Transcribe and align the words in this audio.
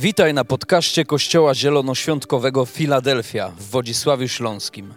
Witaj 0.00 0.34
na 0.34 0.44
podcaście 0.44 1.04
Kościoła 1.04 1.54
Zielonoświątkowego 1.54 2.66
Filadelfia 2.66 3.48
w 3.48 3.62
Wodzisławiu 3.62 4.28
Śląskim. 4.28 4.94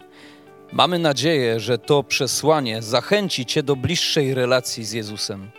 Mamy 0.72 0.98
nadzieję, 0.98 1.60
że 1.60 1.78
to 1.78 2.02
przesłanie 2.02 2.82
zachęci 2.82 3.46
Cię 3.46 3.62
do 3.62 3.76
bliższej 3.76 4.34
relacji 4.34 4.84
z 4.84 4.92
Jezusem. 4.92 5.50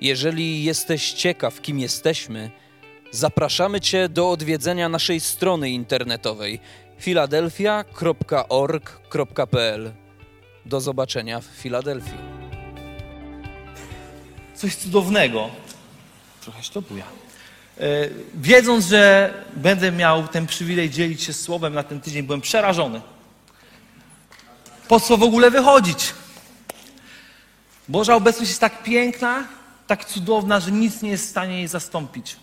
Jeżeli 0.00 0.64
jesteś 0.64 1.12
ciekaw, 1.12 1.60
kim 1.60 1.78
jesteśmy, 1.78 2.50
zapraszamy 3.10 3.80
Cię 3.80 4.08
do 4.08 4.30
odwiedzenia 4.30 4.88
naszej 4.88 5.20
strony 5.20 5.70
internetowej 5.70 6.60
filadelfia.org.pl. 6.98 9.92
Do 10.66 10.80
zobaczenia 10.80 11.40
w 11.40 11.44
Filadelfii. 11.44 12.18
Coś 14.54 14.76
cudownego. 14.76 15.50
Trochę 16.40 16.62
śtopuja. 16.62 17.29
Wiedząc, 18.34 18.86
że 18.86 19.34
będę 19.56 19.92
miał 19.92 20.28
ten 20.28 20.46
przywilej 20.46 20.90
dzielić 20.90 21.22
się 21.22 21.32
słowem 21.32 21.74
na 21.74 21.82
ten 21.82 22.00
tydzień, 22.00 22.22
byłem 22.22 22.40
przerażony. 22.40 23.00
Po 24.88 25.00
co 25.00 25.16
w 25.16 25.22
ogóle 25.22 25.50
wychodzić? 25.50 26.14
Boża 27.88 28.14
obecność 28.14 28.50
jest 28.50 28.60
tak 28.60 28.82
piękna, 28.82 29.44
tak 29.86 30.04
cudowna, 30.04 30.60
że 30.60 30.70
nic 30.70 31.02
nie 31.02 31.10
jest 31.10 31.26
w 31.26 31.30
stanie 31.30 31.56
jej 31.56 31.68
zastąpić. 31.68 32.36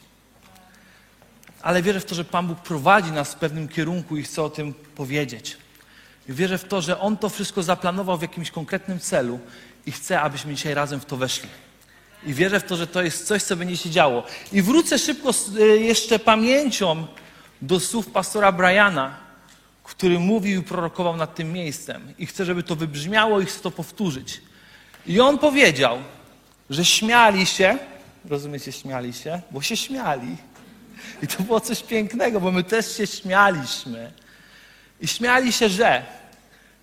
Ale 1.62 1.82
wierzę 1.82 2.00
w 2.00 2.06
to, 2.06 2.16
że 2.16 2.26
Pan 2.26 2.48
Bóg 2.48 2.60
prowadzi 2.60 3.12
nas 3.12 3.34
w 3.34 3.36
pewnym 3.36 3.68
kierunku 3.68 4.18
i 4.18 4.24
chce 4.24 4.44
o 4.44 4.50
tym 4.50 4.74
powiedzieć. 4.74 5.58
Wierzę 6.30 6.58
w 6.58 6.64
to, 6.64 6.82
że 6.82 7.00
On 7.00 7.18
to 7.18 7.30
wszystko 7.30 7.64
zaplanował 7.64 8.18
w 8.18 8.22
jakimś 8.22 8.52
konkretnym 8.52 9.00
celu 9.00 9.40
i 9.86 9.92
chce, 9.92 10.22
abyśmy 10.22 10.56
dzisiaj 10.56 10.74
razem 10.74 11.00
w 11.00 11.06
to 11.06 11.18
weszli. 11.18 11.50
I 12.26 12.34
wierzę 12.34 12.60
w 12.60 12.64
to, 12.64 12.76
że 12.76 12.88
to 12.88 13.02
jest 13.02 13.28
coś, 13.28 13.44
co 13.44 13.56
będzie 13.56 13.78
się 13.78 13.90
działo. 13.90 14.24
I 14.52 14.62
wrócę 14.62 15.00
szybko 15.00 15.32
jeszcze 15.80 16.20
pamięcią 16.20 17.08
do 17.62 17.80
słów 17.80 18.08
pastora 18.08 18.52
Briana, 18.52 19.18
który 19.84 20.20
mówił 20.20 20.62
i 20.62 20.64
prorokował 20.64 21.18
nad 21.18 21.36
tym 21.36 21.54
miejscem. 21.54 22.14
I 22.20 22.26
chcę, 22.26 22.46
żeby 22.46 22.64
to 22.64 22.76
wybrzmiało 22.76 23.42
i 23.42 23.46
chcę 23.46 23.60
to 23.60 23.72
powtórzyć. 23.72 24.42
I 25.06 25.20
on 25.20 25.38
powiedział, 25.38 25.98
że 26.70 26.86
śmiali 26.86 27.46
się, 27.46 27.78
rozumiecie, 28.30 28.72
śmiali 28.72 29.14
się, 29.14 29.42
bo 29.52 29.62
się 29.62 29.78
śmiali. 29.78 30.38
I 31.22 31.28
to 31.28 31.44
było 31.44 31.60
coś 31.60 31.84
pięknego, 31.84 32.42
bo 32.42 32.52
my 32.52 32.64
też 32.64 32.98
się 32.98 33.08
śmialiśmy. 33.08 34.12
I 35.02 35.08
śmiali 35.08 35.54
się, 35.54 35.70
że 35.70 36.06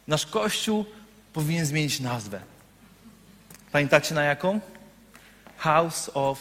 nasz 0.09 0.27
kościół 0.27 0.85
powinien 1.33 1.67
zmienić 1.67 2.01
nazwę. 2.01 2.41
Pamiętacie 3.73 4.15
na 4.15 4.23
jaką? 4.23 4.61
House 5.65 6.11
of 6.15 6.39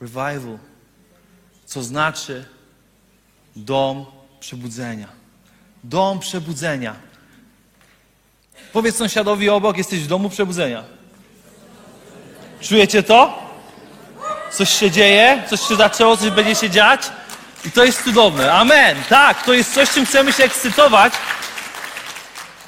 Revival, 0.00 0.58
co 1.66 1.82
znaczy 1.82 2.44
dom 3.56 4.06
przebudzenia. 4.40 5.08
Dom 5.84 6.18
przebudzenia. 6.18 6.94
Powiedz 8.72 8.96
sąsiadowi 8.96 9.48
obok, 9.48 9.76
jesteś 9.76 10.00
w 10.00 10.06
domu 10.06 10.30
przebudzenia. 10.30 10.84
Czujecie 12.60 13.02
to? 13.02 13.38
Coś 14.52 14.70
się 14.70 14.90
dzieje, 14.90 15.42
coś 15.50 15.60
się 15.60 15.76
zaczęło, 15.76 16.16
coś 16.16 16.30
będzie 16.30 16.54
się 16.54 16.70
dziać. 16.70 17.10
I 17.64 17.70
to 17.70 17.84
jest 17.84 18.04
cudowne. 18.04 18.52
Amen. 18.52 18.96
Tak, 19.08 19.44
to 19.44 19.54
jest 19.54 19.74
coś, 19.74 19.90
czym 19.90 20.06
chcemy 20.06 20.32
się 20.32 20.44
ekscytować. 20.44 21.12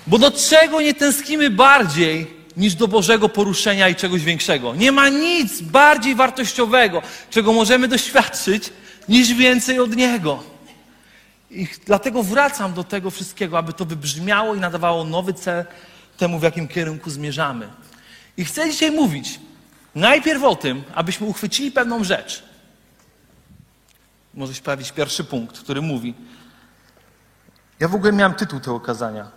Bo 0.07 0.19
do 0.19 0.31
czego 0.31 0.81
nie 0.81 0.95
tęsknimy 0.95 1.51
bardziej 1.51 2.42
niż 2.57 2.75
do 2.75 2.89
Bożego 2.89 3.29
poruszenia 3.29 3.89
i 3.89 3.95
czegoś 3.95 4.23
większego? 4.23 4.75
Nie 4.75 4.93
ma 4.93 5.09
nic 5.09 5.61
bardziej 5.61 6.15
wartościowego, 6.15 7.03
czego 7.31 7.53
możemy 7.53 7.89
doświadczyć, 7.89 8.73
niż 9.09 9.35
więcej 9.35 9.81
od 9.81 9.97
Niego. 9.97 10.43
I 11.51 11.69
dlatego 11.87 12.23
wracam 12.23 12.73
do 12.73 12.85
tego 12.85 13.11
wszystkiego, 13.11 13.59
aby 13.59 13.73
to 13.73 13.85
wybrzmiało 13.85 14.55
i 14.55 14.61
nadawało 14.61 15.05
nowy 15.05 15.35
cel 15.35 15.65
temu, 16.17 16.39
w 16.39 16.43
jakim 16.43 16.69
kierunku 16.69 17.11
zmierzamy. 17.11 17.69
I 18.37 18.45
chcę 18.45 18.71
dzisiaj 18.71 18.91
mówić 18.91 19.41
najpierw 19.95 20.43
o 20.43 20.57
tym, 20.57 20.83
abyśmy 20.95 21.27
uchwycili 21.27 21.73
pewną 21.73 22.05
rzecz. 22.05 22.43
Może 24.35 24.55
się 24.55 24.63
pojawić 24.63 24.93
pierwszy 24.93 25.25
punkt, 25.25 25.59
który 25.59 25.83
mówi. 25.83 26.15
Ja 27.81 27.89
w 27.89 27.95
ogóle 27.95 28.13
miałem 28.13 28.35
tytuł 28.35 28.61
tego 28.61 28.81
kazania. 28.81 29.31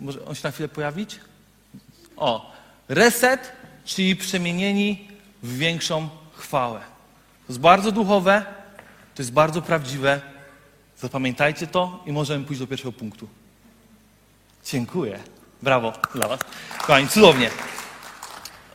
Może 0.00 0.24
on 0.24 0.34
się 0.34 0.40
na 0.44 0.50
chwilę 0.50 0.68
pojawić? 0.68 1.20
O, 2.16 2.52
reset, 2.88 3.52
czyli 3.84 4.16
przemienieni 4.16 5.08
w 5.42 5.56
większą 5.58 6.08
chwałę. 6.34 6.80
To 7.46 7.52
jest 7.52 7.60
bardzo 7.60 7.92
duchowe, 7.92 8.44
to 9.14 9.22
jest 9.22 9.32
bardzo 9.32 9.62
prawdziwe. 9.62 10.20
Zapamiętajcie 10.98 11.66
to 11.66 12.02
i 12.06 12.12
możemy 12.12 12.44
pójść 12.44 12.60
do 12.60 12.66
pierwszego 12.66 12.92
punktu. 12.92 13.28
Dziękuję. 14.66 15.18
Brawo 15.62 15.92
dla 16.14 16.28
Was. 16.28 16.40
Kochani, 16.78 17.08
cudownie. 17.08 17.50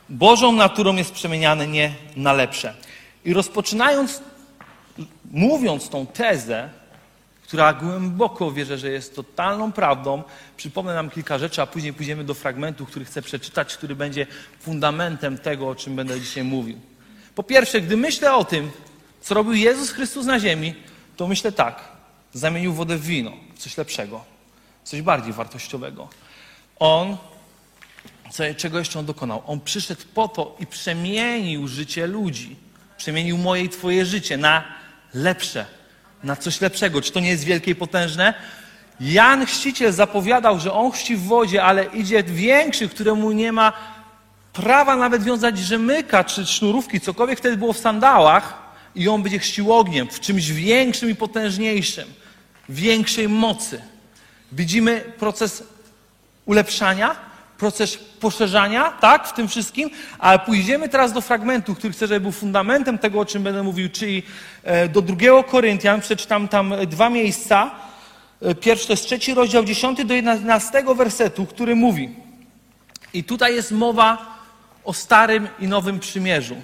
Bożą 0.08 0.52
naturą 0.52 0.96
jest 0.96 1.12
przemieniane 1.12 1.66
nie 1.66 1.94
na 2.16 2.32
lepsze. 2.32 2.74
I 3.24 3.32
rozpoczynając, 3.32 4.22
mówiąc 5.30 5.88
tą 5.88 6.06
tezę, 6.06 6.68
która 7.50 7.72
głęboko 7.72 8.52
wierzę, 8.52 8.78
że 8.78 8.90
jest 8.90 9.16
totalną 9.16 9.72
prawdą, 9.72 10.22
przypomnę 10.56 10.94
nam 10.94 11.10
kilka 11.10 11.38
rzeczy, 11.38 11.62
a 11.62 11.66
później 11.66 11.92
pójdziemy 11.92 12.24
do 12.24 12.34
fragmentu, 12.34 12.86
który 12.86 13.04
chcę 13.04 13.22
przeczytać, 13.22 13.76
który 13.76 13.96
będzie 13.96 14.26
fundamentem 14.60 15.38
tego, 15.38 15.68
o 15.68 15.74
czym 15.74 15.96
będę 15.96 16.20
dzisiaj 16.20 16.44
mówił. 16.44 16.78
Po 17.34 17.42
pierwsze, 17.42 17.80
gdy 17.80 17.96
myślę 17.96 18.34
o 18.34 18.44
tym, 18.44 18.70
co 19.20 19.34
robił 19.34 19.54
Jezus 19.54 19.90
Chrystus 19.90 20.26
na 20.26 20.40
ziemi, 20.40 20.74
to 21.16 21.26
myślę 21.26 21.52
tak. 21.52 21.82
Zamienił 22.32 22.72
wodę 22.72 22.96
w 22.96 23.02
wino, 23.02 23.32
coś 23.58 23.76
lepszego, 23.76 24.24
coś 24.84 25.02
bardziej 25.02 25.32
wartościowego. 25.32 26.08
On 26.78 27.16
co, 28.30 28.42
czego 28.56 28.78
jeszcze 28.78 28.98
on 28.98 29.06
dokonał? 29.06 29.42
On 29.46 29.60
przyszedł 29.60 30.02
po 30.14 30.28
to 30.28 30.56
i 30.60 30.66
przemienił 30.66 31.68
życie 31.68 32.06
ludzi. 32.06 32.56
Przemienił 32.96 33.38
moje 33.38 33.64
i 33.64 33.68
Twoje 33.68 34.06
życie 34.06 34.36
na 34.36 34.64
lepsze, 35.14 35.79
na 36.24 36.36
coś 36.36 36.60
lepszego. 36.60 37.02
Czy 37.02 37.12
to 37.12 37.20
nie 37.20 37.28
jest 37.28 37.44
wielkie 37.44 37.70
i 37.70 37.74
potężne? 37.74 38.34
Jan 39.00 39.46
Chrzciciel 39.46 39.92
zapowiadał, 39.92 40.60
że 40.60 40.72
on 40.72 40.92
chrzci 40.92 41.16
w 41.16 41.22
wodzie, 41.22 41.62
ale 41.62 41.84
idzie 41.84 42.22
większy, 42.22 42.88
któremu 42.88 43.32
nie 43.32 43.52
ma 43.52 43.72
prawa 44.52 44.96
nawet 44.96 45.22
wiązać 45.22 45.58
rzemyka 45.58 46.24
czy 46.24 46.46
sznurówki, 46.46 47.00
cokolwiek 47.00 47.38
wtedy 47.38 47.56
było 47.56 47.72
w 47.72 47.78
sandałach 47.78 48.58
i 48.94 49.08
on 49.08 49.22
będzie 49.22 49.38
chrzcił 49.38 49.72
ogniem, 49.72 50.08
w 50.08 50.20
czymś 50.20 50.50
większym 50.50 51.10
i 51.10 51.14
potężniejszym, 51.14 52.08
większej 52.68 53.28
mocy. 53.28 53.82
Widzimy 54.52 55.04
proces 55.18 55.62
ulepszania, 56.46 57.16
proces 57.60 57.96
poszerzania, 57.96 58.90
tak, 58.90 59.28
w 59.28 59.32
tym 59.32 59.48
wszystkim, 59.48 59.90
ale 60.18 60.38
pójdziemy 60.38 60.88
teraz 60.88 61.12
do 61.12 61.20
fragmentu, 61.20 61.74
który 61.74 61.92
chcę, 61.92 62.06
żeby 62.06 62.20
był 62.20 62.32
fundamentem 62.32 62.98
tego, 62.98 63.20
o 63.20 63.24
czym 63.24 63.42
będę 63.42 63.62
mówił, 63.62 63.88
czyli 63.88 64.22
e, 64.64 64.88
do 64.88 65.02
drugiego 65.02 65.44
Koryntian, 65.44 66.00
przeczytam 66.00 66.48
tam 66.48 66.74
dwa 66.86 67.10
miejsca. 67.10 67.70
E, 68.42 68.54
pierwszy 68.54 68.86
to 68.86 68.92
jest 68.92 69.04
trzeci 69.04 69.34
rozdział, 69.34 69.64
10 69.64 70.04
do 70.04 70.14
11 70.14 70.84
wersetu, 70.96 71.46
który 71.46 71.76
mówi, 71.76 72.08
i 73.14 73.24
tutaj 73.24 73.54
jest 73.54 73.72
mowa 73.72 74.38
o 74.84 74.92
Starym 74.92 75.48
i 75.58 75.66
Nowym 75.66 76.00
Przymierzu, 76.00 76.56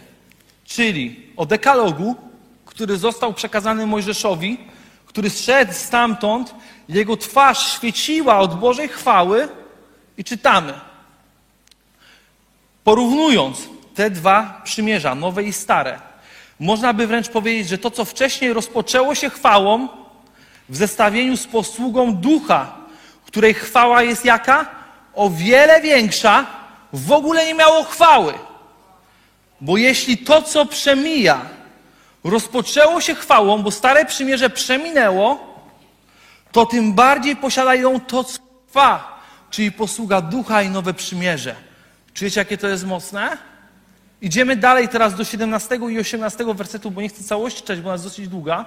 czyli 0.64 1.26
o 1.36 1.46
dekalogu, 1.46 2.16
który 2.64 2.96
został 2.96 3.34
przekazany 3.34 3.86
Mojżeszowi, 3.86 4.58
który 5.06 5.30
zszedł 5.30 5.72
stamtąd, 5.72 6.54
jego 6.88 7.16
twarz 7.16 7.72
świeciła 7.72 8.38
od 8.38 8.60
Bożej 8.60 8.88
chwały, 8.88 9.48
i 10.16 10.24
czytamy. 10.24 10.74
Porównując 12.86 13.58
te 13.94 14.10
dwa 14.10 14.60
przymierza, 14.64 15.14
nowe 15.14 15.44
i 15.44 15.52
stare, 15.52 16.00
można 16.60 16.92
by 16.92 17.06
wręcz 17.06 17.28
powiedzieć, 17.28 17.68
że 17.68 17.78
to, 17.78 17.90
co 17.90 18.04
wcześniej 18.04 18.52
rozpoczęło 18.52 19.14
się 19.14 19.30
chwałą, 19.30 19.88
w 20.68 20.76
zestawieniu 20.76 21.36
z 21.36 21.46
posługą 21.46 22.14
ducha, 22.14 22.74
której 23.24 23.54
chwała 23.54 24.02
jest 24.02 24.24
jaka? 24.24 24.66
O 25.14 25.30
wiele 25.30 25.80
większa, 25.80 26.46
w 26.92 27.12
ogóle 27.12 27.46
nie 27.46 27.54
miało 27.54 27.84
chwały. 27.84 28.34
Bo 29.60 29.76
jeśli 29.76 30.18
to, 30.18 30.42
co 30.42 30.66
przemija, 30.66 31.40
rozpoczęło 32.24 33.00
się 33.00 33.14
chwałą, 33.14 33.62
bo 33.62 33.70
stare 33.70 34.04
przymierze 34.04 34.50
przeminęło, 34.50 35.54
to 36.52 36.66
tym 36.66 36.92
bardziej 36.92 37.36
posiadają 37.36 38.00
to, 38.00 38.24
co 38.24 38.38
trwa 38.66 39.16
czyli 39.50 39.72
posługa 39.72 40.20
ducha 40.20 40.62
i 40.62 40.70
nowe 40.70 40.94
przymierze. 40.94 41.65
Czujecie, 42.16 42.40
jakie 42.40 42.58
to 42.58 42.68
jest 42.68 42.86
mocne? 42.86 43.38
Idziemy 44.22 44.56
dalej 44.56 44.88
teraz 44.88 45.14
do 45.14 45.24
17 45.24 45.78
i 45.90 45.98
18 45.98 46.54
wersetu, 46.54 46.90
bo 46.90 47.02
nie 47.02 47.08
chcę 47.08 47.24
całości 47.24 47.60
czytać, 47.60 47.80
bo 47.80 47.88
ona 47.88 47.94
jest 47.94 48.04
dosyć 48.04 48.28
długa. 48.28 48.64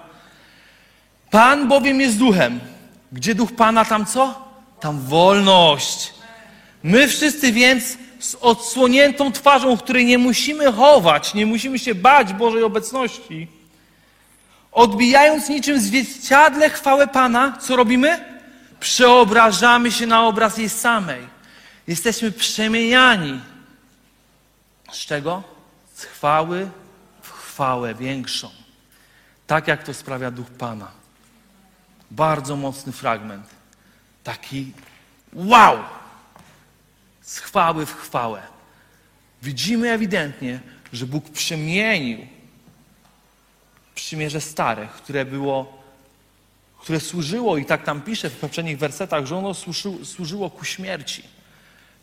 Pan 1.31 1.67
bowiem 1.67 2.01
jest 2.01 2.17
duchem. 2.17 2.59
Gdzie 3.11 3.35
duch 3.35 3.55
Pana, 3.55 3.85
tam 3.85 4.05
co? 4.05 4.49
Tam 4.79 4.99
wolność. 4.99 6.13
My 6.83 7.07
wszyscy 7.07 7.51
więc 7.51 7.97
z 8.19 8.35
odsłoniętą 8.35 9.31
twarzą, 9.31 9.77
której 9.77 10.05
nie 10.05 10.17
musimy 10.17 10.71
chować, 10.71 11.33
nie 11.33 11.45
musimy 11.45 11.79
się 11.79 11.95
bać 11.95 12.33
Bożej 12.33 12.63
obecności, 12.63 13.47
Odbijając 14.71 15.49
niczym 15.49 15.79
zwierciadle 15.79 16.69
chwałę 16.69 17.07
Pana, 17.07 17.57
co 17.61 17.75
robimy? 17.75 18.25
Przeobrażamy 18.79 19.91
się 19.91 20.07
na 20.07 20.23
obraz 20.23 20.57
jej 20.57 20.69
samej. 20.69 21.38
Jesteśmy 21.89 22.31
przemieniani. 22.31 23.41
Z 24.91 24.97
czego? 24.97 25.43
Z 25.93 26.03
chwały 26.03 26.69
w 27.21 27.31
chwałę 27.31 27.95
większą. 27.95 28.49
Tak 29.47 29.67
jak 29.67 29.83
to 29.83 29.93
sprawia 29.93 30.31
Duch 30.31 30.49
Pana. 30.49 30.91
Bardzo 32.11 32.55
mocny 32.55 32.91
fragment. 32.91 33.45
Taki 34.23 34.71
wow! 35.33 35.77
Z 37.21 37.39
chwały 37.39 37.85
w 37.85 37.95
chwałę. 37.95 38.41
Widzimy 39.43 39.91
ewidentnie, 39.91 40.59
że 40.93 41.05
Bóg 41.05 41.29
przemienił 41.29 42.27
przymierze 43.95 44.41
stare, 44.41 44.87
które 44.87 45.25
było, 45.25 45.83
które 46.79 46.99
służyło, 46.99 47.57
i 47.57 47.65
tak 47.65 47.83
tam 47.83 48.01
pisze 48.01 48.29
w 48.29 48.39
poprzednich 48.39 48.77
wersetach, 48.77 49.25
że 49.25 49.37
ono 49.37 49.53
służyło, 50.03 50.49
ku 50.49 50.65
śmierci. 50.65 51.38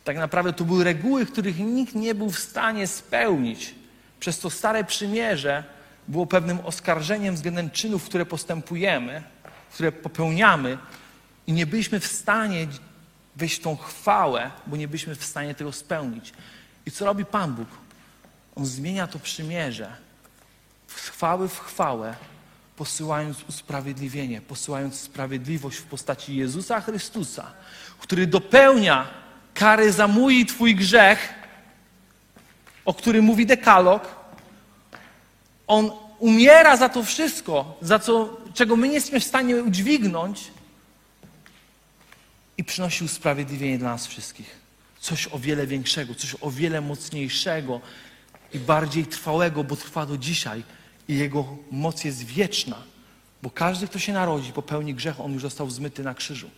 Tak 0.06 0.16
naprawdę 0.16 0.52
to 0.52 0.64
były 0.64 0.84
reguły, 0.84 1.26
których 1.26 1.58
nikt 1.58 1.94
nie 1.94 2.14
był 2.14 2.30
w 2.30 2.38
stanie 2.38 2.86
spełnić. 2.86 3.74
Przez 4.20 4.38
to 4.38 4.50
stare 4.50 4.84
przymierze 4.84 5.64
było 6.08 6.26
pewnym 6.26 6.60
oskarżeniem 6.60 7.34
względem 7.34 7.70
czynów, 7.70 8.04
które 8.04 8.26
postępujemy, 8.26 9.22
które 9.72 9.92
popełniamy, 9.92 10.78
i 11.46 11.52
nie 11.52 11.66
byliśmy 11.66 12.00
w 12.00 12.06
stanie 12.06 12.66
wejść 13.36 13.56
w 13.56 13.62
tą 13.62 13.76
chwałę, 13.76 14.50
bo 14.66 14.76
nie 14.76 14.88
byliśmy 14.88 15.14
w 15.14 15.24
stanie 15.24 15.54
tego 15.54 15.72
spełnić. 15.72 16.32
I 16.86 16.90
co 16.90 17.04
robi 17.04 17.24
Pan 17.24 17.54
Bóg? 17.54 17.68
On 18.56 18.66
zmienia 18.66 19.06
to 19.06 19.18
przymierze 19.18 19.96
z 20.86 21.08
chwały 21.08 21.48
w 21.48 21.58
chwałę, 21.58 22.14
posyłając 22.76 23.42
usprawiedliwienie, 23.48 24.40
posyłając 24.40 25.00
sprawiedliwość 25.00 25.78
w 25.78 25.84
postaci 25.84 26.36
Jezusa 26.36 26.80
Chrystusa, 26.80 27.52
który 27.98 28.26
dopełnia 28.26 29.25
kary 29.56 29.92
za 29.92 30.08
mój 30.08 30.40
i 30.40 30.46
Twój 30.46 30.74
grzech, 30.74 31.34
o 32.84 32.94
którym 32.94 33.24
mówi 33.24 33.46
Dekalog. 33.46 34.16
On 35.66 35.90
umiera 36.18 36.76
za 36.76 36.88
to 36.88 37.02
wszystko, 37.02 37.78
za 37.80 37.98
co, 37.98 38.36
czego 38.54 38.76
my 38.76 38.88
nie 38.88 38.94
jesteśmy 38.94 39.20
w 39.20 39.24
stanie 39.24 39.56
udźwignąć 39.56 40.50
i 42.58 42.64
przynosi 42.64 43.04
usprawiedliwienie 43.04 43.78
dla 43.78 43.90
nas 43.90 44.06
wszystkich. 44.06 44.56
Coś 45.00 45.28
o 45.32 45.38
wiele 45.38 45.66
większego, 45.66 46.14
coś 46.14 46.36
o 46.40 46.50
wiele 46.50 46.80
mocniejszego 46.80 47.80
i 48.52 48.58
bardziej 48.58 49.06
trwałego, 49.06 49.64
bo 49.64 49.76
trwa 49.76 50.06
do 50.06 50.18
dzisiaj 50.18 50.62
i 51.08 51.16
Jego 51.16 51.56
moc 51.70 52.04
jest 52.04 52.24
wieczna. 52.24 52.76
Bo 53.42 53.50
każdy, 53.50 53.88
kto 53.88 53.98
się 53.98 54.12
narodzi, 54.12 54.52
popełni 54.52 54.94
grzech, 54.94 55.20
on 55.20 55.32
już 55.32 55.42
został 55.42 55.70
zmyty 55.70 56.02
na 56.02 56.14
krzyżu. 56.14 56.50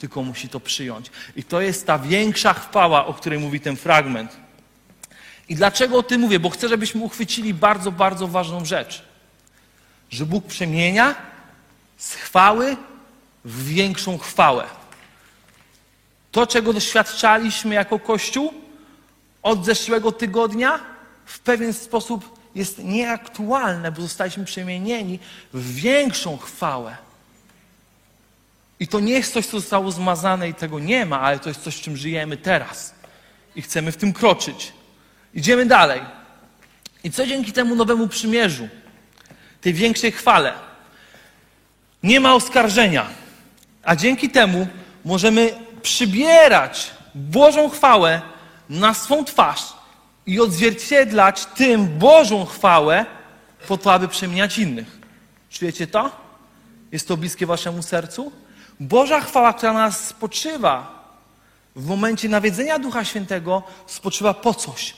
Tylko 0.00 0.22
musi 0.22 0.48
to 0.48 0.60
przyjąć. 0.60 1.10
I 1.36 1.44
to 1.44 1.60
jest 1.60 1.86
ta 1.86 1.98
większa 1.98 2.54
chwała, 2.54 3.06
o 3.06 3.14
której 3.14 3.38
mówi 3.38 3.60
ten 3.60 3.76
fragment. 3.76 4.36
I 5.48 5.54
dlaczego 5.54 5.98
o 5.98 6.02
tym 6.02 6.20
mówię? 6.20 6.40
Bo 6.40 6.50
chcę, 6.50 6.68
żebyśmy 6.68 7.02
uchwycili 7.02 7.54
bardzo, 7.54 7.92
bardzo 7.92 8.28
ważną 8.28 8.64
rzecz. 8.64 9.02
Że 10.10 10.26
Bóg 10.26 10.46
przemienia 10.46 11.14
z 11.96 12.14
chwały 12.14 12.76
w 13.44 13.64
większą 13.64 14.18
chwałę. 14.18 14.64
To, 16.32 16.46
czego 16.46 16.72
doświadczaliśmy 16.72 17.74
jako 17.74 17.98
Kościół 17.98 18.54
od 19.42 19.64
zeszłego 19.64 20.12
tygodnia, 20.12 20.80
w 21.24 21.38
pewien 21.38 21.72
sposób 21.72 22.38
jest 22.54 22.78
nieaktualne, 22.78 23.92
bo 23.92 24.02
zostaliśmy 24.02 24.44
przemienieni 24.44 25.18
w 25.52 25.74
większą 25.74 26.38
chwałę. 26.38 26.96
I 28.80 28.88
to 28.88 29.00
nie 29.00 29.12
jest 29.12 29.32
coś, 29.32 29.46
co 29.46 29.60
zostało 29.60 29.92
zmazane 29.92 30.48
i 30.48 30.54
tego 30.54 30.78
nie 30.78 31.06
ma, 31.06 31.20
ale 31.20 31.38
to 31.38 31.48
jest 31.48 31.62
coś, 31.62 31.80
czym 31.80 31.96
żyjemy 31.96 32.36
teraz. 32.36 32.94
I 33.56 33.62
chcemy 33.62 33.92
w 33.92 33.96
tym 33.96 34.12
kroczyć. 34.12 34.72
Idziemy 35.34 35.66
dalej. 35.66 36.00
I 37.04 37.10
co 37.10 37.26
dzięki 37.26 37.52
temu 37.52 37.74
nowemu 37.74 38.08
przymierzu, 38.08 38.68
tej 39.60 39.74
większej 39.74 40.12
chwale? 40.12 40.52
Nie 42.02 42.20
ma 42.20 42.34
oskarżenia, 42.34 43.06
a 43.82 43.96
dzięki 43.96 44.30
temu 44.30 44.66
możemy 45.04 45.54
przybierać 45.82 46.90
Bożą 47.14 47.68
chwałę 47.68 48.22
na 48.68 48.94
swą 48.94 49.24
twarz 49.24 49.62
i 50.26 50.40
odzwierciedlać 50.40 51.46
tym 51.46 51.86
Bożą 51.98 52.44
chwałę 52.46 53.06
po 53.68 53.78
to, 53.78 53.92
aby 53.92 54.08
przemieniać 54.08 54.58
innych. 54.58 54.98
Czujecie 55.50 55.86
to? 55.86 56.10
Jest 56.92 57.08
to 57.08 57.16
bliskie 57.16 57.46
waszemu 57.46 57.82
sercu? 57.82 58.32
Boża 58.80 59.20
chwała, 59.20 59.52
która 59.52 59.72
na 59.72 59.78
nas 59.78 60.06
spoczywa 60.06 61.00
w 61.76 61.86
momencie 61.86 62.28
nawiedzenia 62.28 62.78
Ducha 62.78 63.04
Świętego, 63.04 63.62
spoczywa 63.86 64.34
po 64.34 64.54
coś. 64.54 64.94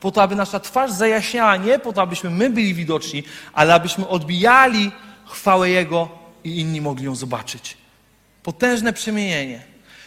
Po 0.00 0.10
to, 0.10 0.22
aby 0.22 0.34
nasza 0.34 0.60
twarz 0.60 0.90
zajaśniała, 0.90 1.56
nie 1.56 1.78
po 1.78 1.92
to, 1.92 2.02
abyśmy 2.02 2.30
my 2.30 2.50
byli 2.50 2.74
widoczni, 2.74 3.24
ale 3.52 3.74
abyśmy 3.74 4.08
odbijali 4.08 4.92
chwałę 5.26 5.70
Jego 5.70 6.08
i 6.44 6.60
inni 6.60 6.80
mogli 6.80 7.04
ją 7.04 7.14
zobaczyć. 7.14 7.76
Potężne 8.42 8.92
przemienienie. 8.92 9.62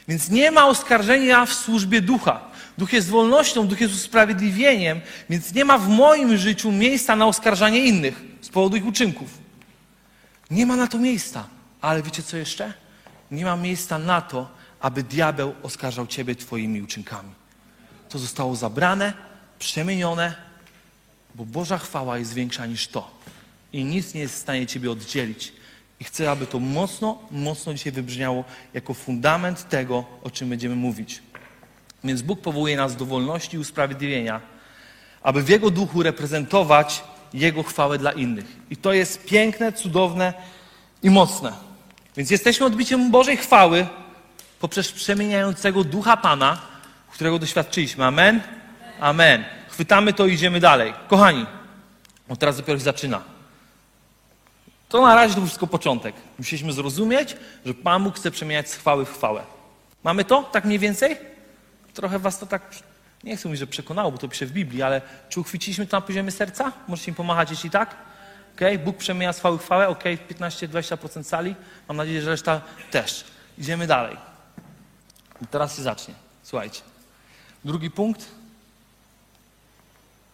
Więc 0.08 0.30
nie 0.30 0.52
ma 0.52 0.66
oskarżenia 0.68 1.46
w 1.46 1.54
służbie 1.54 2.02
ducha. 2.02 2.40
Duch 2.78 2.94
jest 2.94 3.10
wolnością, 3.10 3.68
duch 3.68 3.82
jest 3.82 3.94
usprawiedliwieniem, 3.94 5.02
więc 5.30 5.54
nie 5.54 5.66
ma 5.66 5.78
w 5.78 5.90
moim 5.90 6.38
życiu 6.38 6.72
miejsca 6.72 7.16
na 7.16 7.26
oskarżanie 7.26 7.86
innych 7.86 8.22
z 8.42 8.50
powodu 8.50 8.78
ich 8.78 8.86
uczynków. 8.86 9.30
Nie 10.52 10.66
ma 10.66 10.76
na 10.76 10.88
to 10.88 10.98
miejsca. 10.98 11.48
Ale 11.82 12.04
wiecie 12.04 12.24
co 12.24 12.38
jeszcze? 12.38 12.85
Nie 13.36 13.46
ma 13.46 13.56
miejsca 13.56 14.00
na 14.00 14.22
to, 14.22 14.50
aby 14.80 15.04
diabeł 15.04 15.56
oskarżał 15.64 16.08
ciebie 16.08 16.36
twoimi 16.36 16.82
uczynkami. 16.82 17.32
To 18.10 18.20
zostało 18.20 18.56
zabrane, 18.56 19.14
przemienione, 19.60 20.36
bo 21.36 21.46
Boża 21.46 21.78
chwała 21.78 22.18
jest 22.18 22.34
większa 22.34 22.66
niż 22.66 22.88
to. 22.88 23.12
I 23.74 23.84
nic 23.84 24.14
nie 24.14 24.22
jest 24.22 24.36
w 24.36 24.38
stanie 24.38 24.68
ciebie 24.68 24.92
oddzielić. 24.92 25.54
I 26.00 26.04
chcę, 26.04 26.32
aby 26.32 26.48
to 26.48 26.60
mocno, 26.60 27.20
mocno 27.32 27.74
dzisiaj 27.74 27.92
wybrzmiało 27.92 28.44
jako 28.74 28.94
fundament 28.94 29.70
tego, 29.70 30.06
o 30.24 30.32
czym 30.32 30.50
będziemy 30.50 30.76
mówić. 30.76 31.24
Więc 32.04 32.22
Bóg 32.22 32.42
powołuje 32.42 32.78
nas 32.78 32.96
do 32.96 33.06
wolności 33.06 33.56
i 33.56 33.60
usprawiedliwienia, 33.60 34.42
aby 35.24 35.44
w 35.44 35.50
Jego 35.50 35.72
duchu 35.72 36.04
reprezentować 36.04 37.04
Jego 37.34 37.64
chwałę 37.64 37.98
dla 37.98 38.12
innych. 38.12 38.46
I 38.70 38.78
to 38.78 38.94
jest 38.94 39.26
piękne, 39.26 39.74
cudowne 39.74 40.34
i 41.04 41.10
mocne. 41.10 41.65
Więc 42.18 42.30
jesteśmy 42.30 42.66
odbiciem 42.66 43.12
Bożej 43.12 43.38
chwały 43.38 43.88
poprzez 44.60 44.92
przemieniającego 44.92 45.84
ducha 45.84 46.18
Pana, 46.18 46.62
którego 47.12 47.40
doświadczyliśmy. 47.40 48.06
Amen? 48.06 48.42
Amen. 49.00 49.46
Chwytamy 49.70 50.14
to 50.14 50.26
i 50.26 50.34
idziemy 50.34 50.60
dalej. 50.60 50.94
Kochani, 51.08 51.46
od 52.30 52.40
teraz 52.40 52.58
dopiero 52.58 52.80
się 52.80 52.86
zaczyna. 52.86 53.22
To 54.90 55.02
na 55.02 55.16
razie 55.16 55.36
to 55.36 55.42
wszystko 55.42 55.68
początek. 55.68 56.16
Musieliśmy 56.38 56.74
zrozumieć, 56.74 57.38
że 57.66 57.74
Pan 57.74 58.04
Bóg 58.04 58.16
chce 58.16 58.32
przemieniać 58.32 58.70
z 58.70 58.76
chwały 58.76 59.06
w 59.06 59.14
chwałę. 59.14 59.42
Mamy 60.04 60.26
to? 60.26 60.44
Tak 60.44 60.66
mniej 60.66 60.80
więcej? 60.80 61.18
Trochę 61.94 62.20
was 62.20 62.40
to 62.40 62.46
tak, 62.46 62.62
nie 63.24 63.38
chcę 63.38 63.48
mówić, 63.48 63.60
że 63.60 63.68
przekonało, 63.68 64.12
bo 64.12 64.18
to 64.18 64.28
pisze 64.28 64.46
w 64.46 64.52
Biblii, 64.52 64.82
ale 64.82 65.02
czy 65.30 65.40
uchwyciliśmy 65.40 65.88
to 65.88 65.98
na 65.98 66.02
poziomie 66.02 66.32
serca? 66.32 66.72
Możecie 66.88 67.12
mi 67.12 67.16
pomachać, 67.16 67.52
jeśli 67.52 67.70
tak? 67.70 67.96
Okay? 68.56 68.80
Bóg 68.80 68.98
przemienia 68.98 69.34
z 69.34 69.40
w 69.40 69.60
chwałę, 69.60 69.88
ok, 69.88 70.04
15-20% 70.04 71.24
sali. 71.24 71.56
Mam 71.88 71.98
nadzieję, 71.98 72.22
że 72.22 72.30
reszta 72.30 72.62
też. 72.92 73.26
Idziemy 73.58 73.88
dalej. 73.88 74.18
I 75.42 75.48
teraz 75.48 75.76
się 75.76 75.82
zacznie. 75.82 76.14
Słuchajcie. 76.44 76.82
Drugi 77.66 77.92
punkt. 77.92 78.26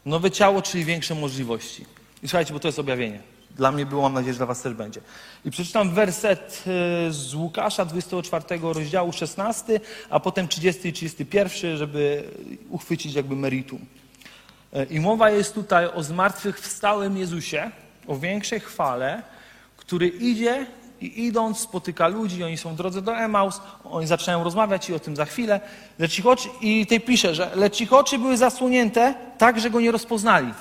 Nowe 0.06 0.32
ciało, 0.32 0.62
czyli 0.62 0.86
większe 0.86 1.16
możliwości. 1.16 1.86
I 2.24 2.28
słuchajcie, 2.28 2.54
bo 2.54 2.60
to 2.60 2.68
jest 2.68 2.80
objawienie. 2.80 3.20
Dla 3.56 3.72
mnie 3.72 3.86
było, 3.86 4.02
mam 4.02 4.14
nadzieję, 4.14 4.34
że 4.34 4.38
dla 4.38 4.46
was 4.46 4.62
też 4.62 4.74
będzie. 4.74 5.02
I 5.46 5.52
przeczytam 5.52 5.94
werset 5.94 6.64
y, 7.08 7.14
z 7.14 7.34
Łukasza 7.34 7.86
24 7.86 8.46
rozdziału 8.62 9.12
16, 9.12 9.80
a 10.10 10.20
potem 10.20 10.48
30 10.48 10.88
i 10.88 10.94
31, 10.94 11.78
żeby 11.78 12.24
uchwycić 12.70 13.14
jakby 13.14 13.36
meritum. 13.36 13.86
Y, 14.76 14.88
I 14.90 15.00
mowa 15.00 15.30
jest 15.30 15.54
tutaj 15.54 15.86
o 15.86 16.04
zmartwychwstałym 16.04 17.18
Jezusie, 17.18 17.72
o 18.08 18.16
większej 18.16 18.60
chwale, 18.60 19.22
który 19.78 20.08
idzie 20.08 20.66
i 21.02 21.26
idąc 21.26 21.60
spotyka 21.60 22.08
ludzi, 22.08 22.44
oni 22.44 22.58
są 22.58 22.74
w 22.74 22.76
drodze 22.76 23.02
do 23.02 23.18
Emaus, 23.18 23.62
oni 23.84 24.08
zaczynają 24.08 24.44
rozmawiać 24.44 24.90
i 24.90 24.94
o 24.94 25.00
tym 25.00 25.16
za 25.16 25.26
chwilę. 25.26 25.60
Lecz 26.00 26.20
ich 26.20 26.28
oczy, 26.28 26.50
I 26.62 26.86
tej 26.86 27.02
pisze, 27.02 27.36
że 27.36 27.52
lecz 27.56 27.82
ich 27.82 27.94
oczy 27.94 28.18
były 28.18 28.38
zasłonięte 28.38 29.14
tak, 29.38 29.60
że 29.60 29.70
go 29.70 29.82
nie 29.82 29.92
rozpoznali. 29.92 30.54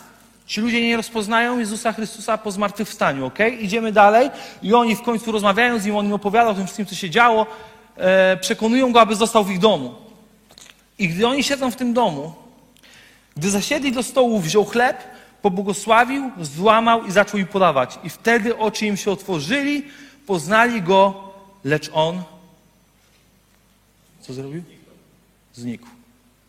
Ci 0.46 0.60
ludzie 0.60 0.86
nie 0.86 0.96
rozpoznają 0.96 1.58
Jezusa 1.58 1.92
Chrystusa 1.92 2.38
po 2.38 2.50
zmartwychwstaniu, 2.50 3.26
ok? 3.26 3.38
Idziemy 3.60 3.92
dalej 3.92 4.30
i 4.62 4.74
oni 4.74 4.96
w 4.96 5.02
końcu 5.02 5.32
rozmawiają 5.32 5.78
z 5.78 5.84
nim, 5.84 5.96
on 5.96 6.06
im 6.06 6.12
opowiada 6.12 6.50
o 6.50 6.54
tym 6.54 6.64
wszystkim, 6.64 6.86
co 6.86 6.94
się 6.94 7.10
działo, 7.10 7.46
e, 7.96 8.36
przekonują 8.36 8.92
go, 8.92 9.00
aby 9.00 9.14
został 9.14 9.44
w 9.44 9.50
ich 9.50 9.58
domu. 9.58 9.94
I 10.98 11.08
gdy 11.08 11.26
oni 11.26 11.42
siedzą 11.44 11.70
w 11.70 11.76
tym 11.76 11.92
domu, 11.92 12.34
gdy 13.36 13.50
zasiedli 13.50 13.92
do 13.92 14.02
stołu, 14.02 14.40
wziął 14.40 14.64
chleb, 14.64 14.96
pobłogosławił, 15.42 16.30
złamał 16.40 17.06
i 17.06 17.12
zaczął 17.12 17.40
im 17.40 17.46
podawać. 17.46 17.98
I 18.04 18.10
wtedy 18.10 18.56
oczy 18.56 18.86
im 18.86 18.96
się 18.96 19.10
otworzyli, 19.10 19.84
poznali 20.26 20.82
go, 20.82 21.32
lecz 21.64 21.90
on. 21.92 22.22
Co 24.20 24.32
zrobił? 24.32 24.62
Znikł. 25.54 25.86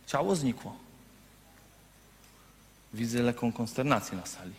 Ciało 0.07 0.36
znikło. 0.36 0.75
Widzę 2.93 3.21
lekką 3.21 3.51
konsternację 3.51 4.17
na 4.17 4.25
sali. 4.25 4.53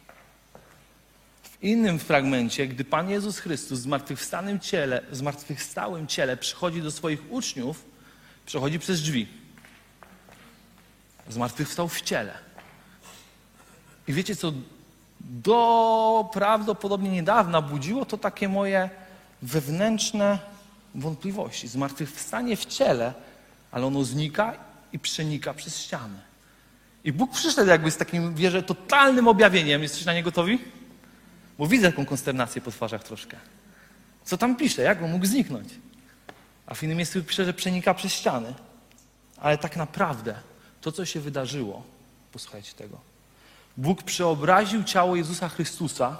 W 1.43 1.63
innym 1.63 1.99
fragmencie, 1.99 2.67
gdy 2.67 2.85
Pan 2.85 3.11
Jezus 3.11 3.39
Chrystus 3.39 3.79
w 3.79 3.83
zmartwychwstałym 3.83 4.61
ciele, 4.61 5.03
zmartwychwstałym 5.13 6.07
ciele 6.07 6.37
przychodzi 6.37 6.83
do 6.83 6.91
swoich 6.91 7.33
uczniów, 7.33 7.85
przechodzi 8.47 8.79
przez 8.79 9.03
drzwi. 9.03 9.29
Zmartwychwstał 11.29 11.89
w 11.89 12.01
ciele. 12.01 12.52
I 14.09 14.13
wiecie 14.13 14.37
co? 14.37 14.53
Do 15.21 16.31
prawdopodobnie 16.33 17.11
niedawna 17.11 17.63
budziło 17.63 18.05
to 18.05 18.19
takie 18.19 18.49
moje 18.49 18.91
wewnętrzne 19.43 20.39
wątpliwości. 20.95 21.69
Zmartwychwstanie 21.69 22.57
w 22.57 22.67
ciele, 22.67 23.15
ale 23.71 23.87
ono 23.87 24.05
znika 24.05 24.55
i 24.93 24.99
przenika 24.99 25.55
przez 25.55 25.79
ściany. 25.79 26.19
I 27.05 27.13
Bóg 27.13 27.31
przyszedł 27.31 27.71
jakby 27.71 27.91
z 27.91 27.97
takim, 27.97 28.35
wierzę, 28.35 28.63
totalnym 28.63 29.29
objawieniem. 29.29 29.83
Jesteście 29.83 30.07
na 30.07 30.15
nie 30.15 30.23
gotowi? 30.23 30.59
Bo 31.59 31.67
widzę 31.67 31.91
taką 31.91 32.07
konsternację 32.07 32.63
po 32.63 32.71
twarzach 32.71 33.05
troszkę. 33.05 33.37
Co 34.25 34.37
tam 34.37 34.57
pisze? 34.57 34.83
Jak 34.83 35.03
on 35.03 35.11
mógł 35.11 35.27
zniknąć? 35.27 35.69
A 36.67 36.75
w 36.75 36.83
innym 36.83 36.97
miejscu 36.97 37.25
pisze, 37.25 37.45
że 37.45 37.55
przenika 37.55 37.95
przez 37.95 38.13
ściany. 38.13 38.55
Ale 39.39 39.59
tak 39.59 39.77
naprawdę 39.77 40.35
to, 40.81 40.93
co 40.93 41.05
się 41.05 41.21
wydarzyło, 41.21 41.83
posłuchajcie 42.33 42.73
tego. 42.73 43.12
Bóg 43.77 44.03
przeobraził 44.03 44.85
ciało 44.85 45.17
Jezusa 45.17 45.49
Chrystusa 45.49 46.17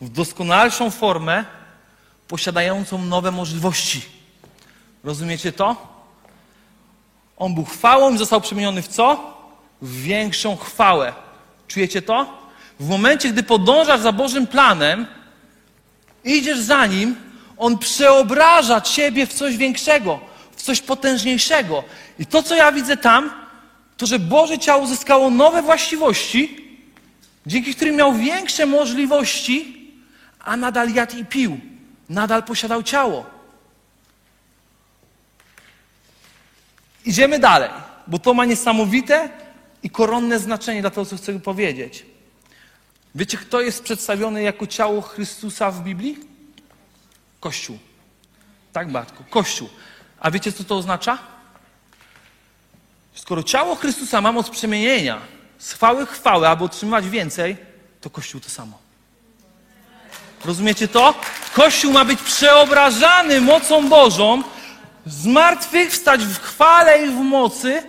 w 0.00 0.08
doskonalszą 0.08 0.90
formę, 0.90 1.44
posiadającą 2.28 3.04
nowe 3.04 3.30
możliwości. 3.30 4.02
Rozumiecie 5.04 5.52
to? 5.52 5.76
On 7.36 7.54
był 7.54 7.64
chwałą 7.64 8.14
i 8.14 8.18
został 8.18 8.40
przemieniony 8.40 8.82
w 8.82 8.88
co? 8.88 9.36
W 9.82 10.02
większą 10.02 10.56
chwałę. 10.56 11.12
Czujecie 11.68 12.02
to? 12.02 12.38
W 12.80 12.88
momencie, 12.88 13.32
gdy 13.32 13.42
podążasz 13.42 14.00
za 14.00 14.12
Bożym 14.12 14.46
planem, 14.46 15.06
idziesz 16.24 16.58
za 16.58 16.86
Nim, 16.86 17.16
On 17.58 17.78
przeobraża 17.78 18.80
Ciebie 18.80 19.26
w 19.26 19.32
coś 19.32 19.56
większego, 19.56 20.20
w 20.56 20.62
coś 20.62 20.80
potężniejszego. 20.80 21.84
I 22.18 22.26
to, 22.26 22.42
co 22.42 22.54
ja 22.54 22.72
widzę 22.72 22.96
tam, 22.96 23.39
to, 24.00 24.06
że 24.06 24.18
Boże 24.18 24.58
ciało 24.58 24.82
uzyskało 24.82 25.30
nowe 25.30 25.62
właściwości, 25.62 26.56
dzięki 27.46 27.74
którym 27.74 27.96
miał 27.96 28.14
większe 28.14 28.66
możliwości, 28.66 29.90
a 30.38 30.56
nadal 30.56 30.94
jadł 30.94 31.16
i 31.16 31.24
pił. 31.24 31.60
Nadal 32.08 32.42
posiadał 32.42 32.82
ciało. 32.82 33.26
Idziemy 37.04 37.38
dalej, 37.38 37.70
bo 38.06 38.18
to 38.18 38.34
ma 38.34 38.44
niesamowite 38.44 39.28
i 39.82 39.90
koronne 39.90 40.38
znaczenie 40.38 40.80
dla 40.80 40.90
tego, 40.90 41.04
co 41.04 41.16
chcę 41.16 41.40
powiedzieć. 41.40 42.06
Wiecie, 43.14 43.38
kto 43.38 43.60
jest 43.60 43.82
przedstawiony 43.82 44.42
jako 44.42 44.66
ciało 44.66 45.00
Chrystusa 45.00 45.70
w 45.70 45.82
Biblii? 45.82 46.18
Kościół. 47.40 47.78
Tak, 48.72 48.92
Batku, 48.92 49.24
Kościół. 49.30 49.68
A 50.20 50.30
wiecie, 50.30 50.52
co 50.52 50.64
to 50.64 50.76
oznacza? 50.76 51.39
Skoro 53.14 53.42
ciało 53.42 53.76
Chrystusa 53.76 54.20
ma 54.20 54.32
moc 54.32 54.50
przemienienia 54.50 55.20
z 55.58 55.72
chwały 55.72 56.06
chwały, 56.06 56.48
aby 56.48 56.64
otrzymać 56.64 57.08
więcej, 57.08 57.56
to 58.00 58.10
Kościół 58.10 58.40
to 58.40 58.50
samo. 58.50 58.78
Rozumiecie 60.44 60.88
to? 60.88 61.14
Kościół 61.54 61.92
ma 61.92 62.04
być 62.04 62.22
przeobrażany 62.22 63.40
mocą 63.40 63.88
Bożą, 63.88 64.42
z 65.06 65.26
martwych 65.26 65.92
wstać 65.92 66.24
w 66.24 66.38
chwale 66.38 67.06
i 67.06 67.10
w 67.10 67.14
mocy 67.14 67.82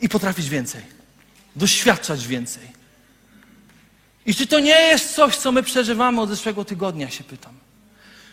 i 0.00 0.08
potrafić 0.08 0.48
więcej. 0.48 0.82
Doświadczać 1.56 2.26
więcej. 2.26 2.78
I 4.26 4.34
czy 4.34 4.46
to 4.46 4.60
nie 4.60 4.80
jest 4.80 5.14
coś, 5.14 5.36
co 5.36 5.52
my 5.52 5.62
przeżywamy 5.62 6.20
od 6.20 6.28
zeszłego 6.28 6.64
tygodnia, 6.64 7.10
się 7.10 7.24
pytam. 7.24 7.52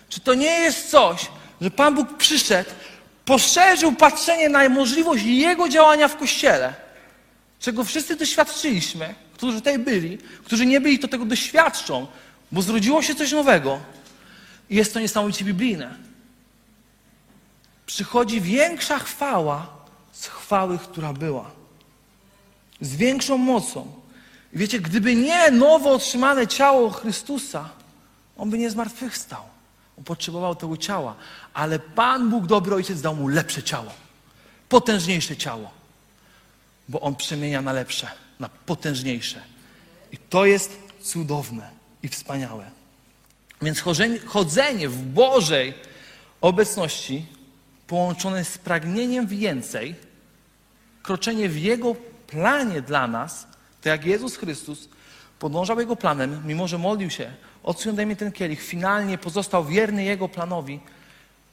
Czy 0.10 0.20
to 0.20 0.34
nie 0.34 0.60
jest 0.60 0.90
coś, 0.90 1.28
że 1.62 1.72
Pan 1.72 1.96
Bóg 1.96 2.18
przyszedł, 2.18 2.70
poszerzył 3.26 3.96
patrzenie 3.96 4.50
na 4.50 4.70
możliwość 4.70 5.24
Jego 5.24 5.70
działania 5.70 6.08
w 6.08 6.18
Kościele, 6.18 6.74
czego 7.60 7.84
wszyscy 7.84 8.16
doświadczyliśmy, 8.16 9.16
którzy 9.34 9.58
tutaj 9.58 9.80
byli, 9.80 10.18
którzy 10.18 10.66
nie 10.66 10.82
byli, 10.82 11.00
to 11.00 11.08
tego 11.08 11.26
doświadczą, 11.26 12.08
bo 12.52 12.62
zrodziło 12.62 13.02
się 13.02 13.16
coś 13.16 13.32
nowego. 13.32 13.80
I 14.70 14.76
jest 14.76 14.94
to 14.94 15.00
niesamowicie 15.00 15.46
biblijne. 15.46 15.96
Przychodzi 17.86 18.42
większa 18.42 19.00
chwała 19.00 19.68
z 20.12 20.28
chwały, 20.28 20.78
która 20.78 21.14
była. 21.14 21.52
Z 22.82 22.96
większą 22.96 23.38
mocą. 23.38 23.94
Wiecie, 24.54 24.80
gdyby 24.80 25.16
nie 25.16 25.52
nowo 25.52 25.92
otrzymane 25.92 26.48
ciało 26.48 26.90
Chrystusa, 26.90 27.70
on 28.38 28.50
by 28.50 28.58
nie 28.58 28.70
zmartwychwstał. 28.70 29.55
Potrzebował 30.06 30.56
tego 30.56 30.78
ciała, 30.78 31.16
ale 31.54 31.80
Pan 31.80 32.30
Bóg, 32.30 32.46
dobry 32.46 32.76
Ojciec, 32.76 33.02
dał 33.02 33.16
mu 33.16 33.28
lepsze 33.28 33.64
ciało, 33.64 33.92
potężniejsze 34.70 35.38
ciało, 35.38 35.72
bo 36.90 37.02
On 37.02 37.16
przemienia 37.16 37.62
na 37.62 37.74
lepsze, 37.74 38.08
na 38.40 38.50
potężniejsze. 38.50 39.42
I 40.12 40.18
to 40.18 40.46
jest 40.46 40.80
cudowne 41.02 41.70
i 42.04 42.08
wspaniałe. 42.08 42.72
Więc 43.62 43.80
chodzenie, 43.80 44.20
chodzenie 44.20 44.90
w 44.90 45.02
Bożej 45.02 45.74
obecności 46.42 47.26
połączone 47.88 48.46
z 48.46 48.58
pragnieniem 48.58 49.28
więcej, 49.28 49.96
kroczenie 51.04 51.50
w 51.50 51.58
Jego 51.58 51.96
planie 52.28 52.82
dla 52.82 53.08
nas, 53.08 53.48
to 53.82 53.90
jak 53.90 54.06
Jezus 54.06 54.36
Chrystus 54.36 54.90
podążał 55.40 55.80
Jego 55.80 55.96
planem, 55.96 56.42
mimo 56.46 56.68
że 56.68 56.78
modlił 56.78 57.10
się, 57.10 57.34
Daj 57.94 58.06
mi 58.06 58.16
ten 58.16 58.32
kielich, 58.32 58.62
finalnie 58.62 59.18
pozostał 59.18 59.66
wierny 59.66 60.04
Jego 60.04 60.30
planowi, 60.30 60.80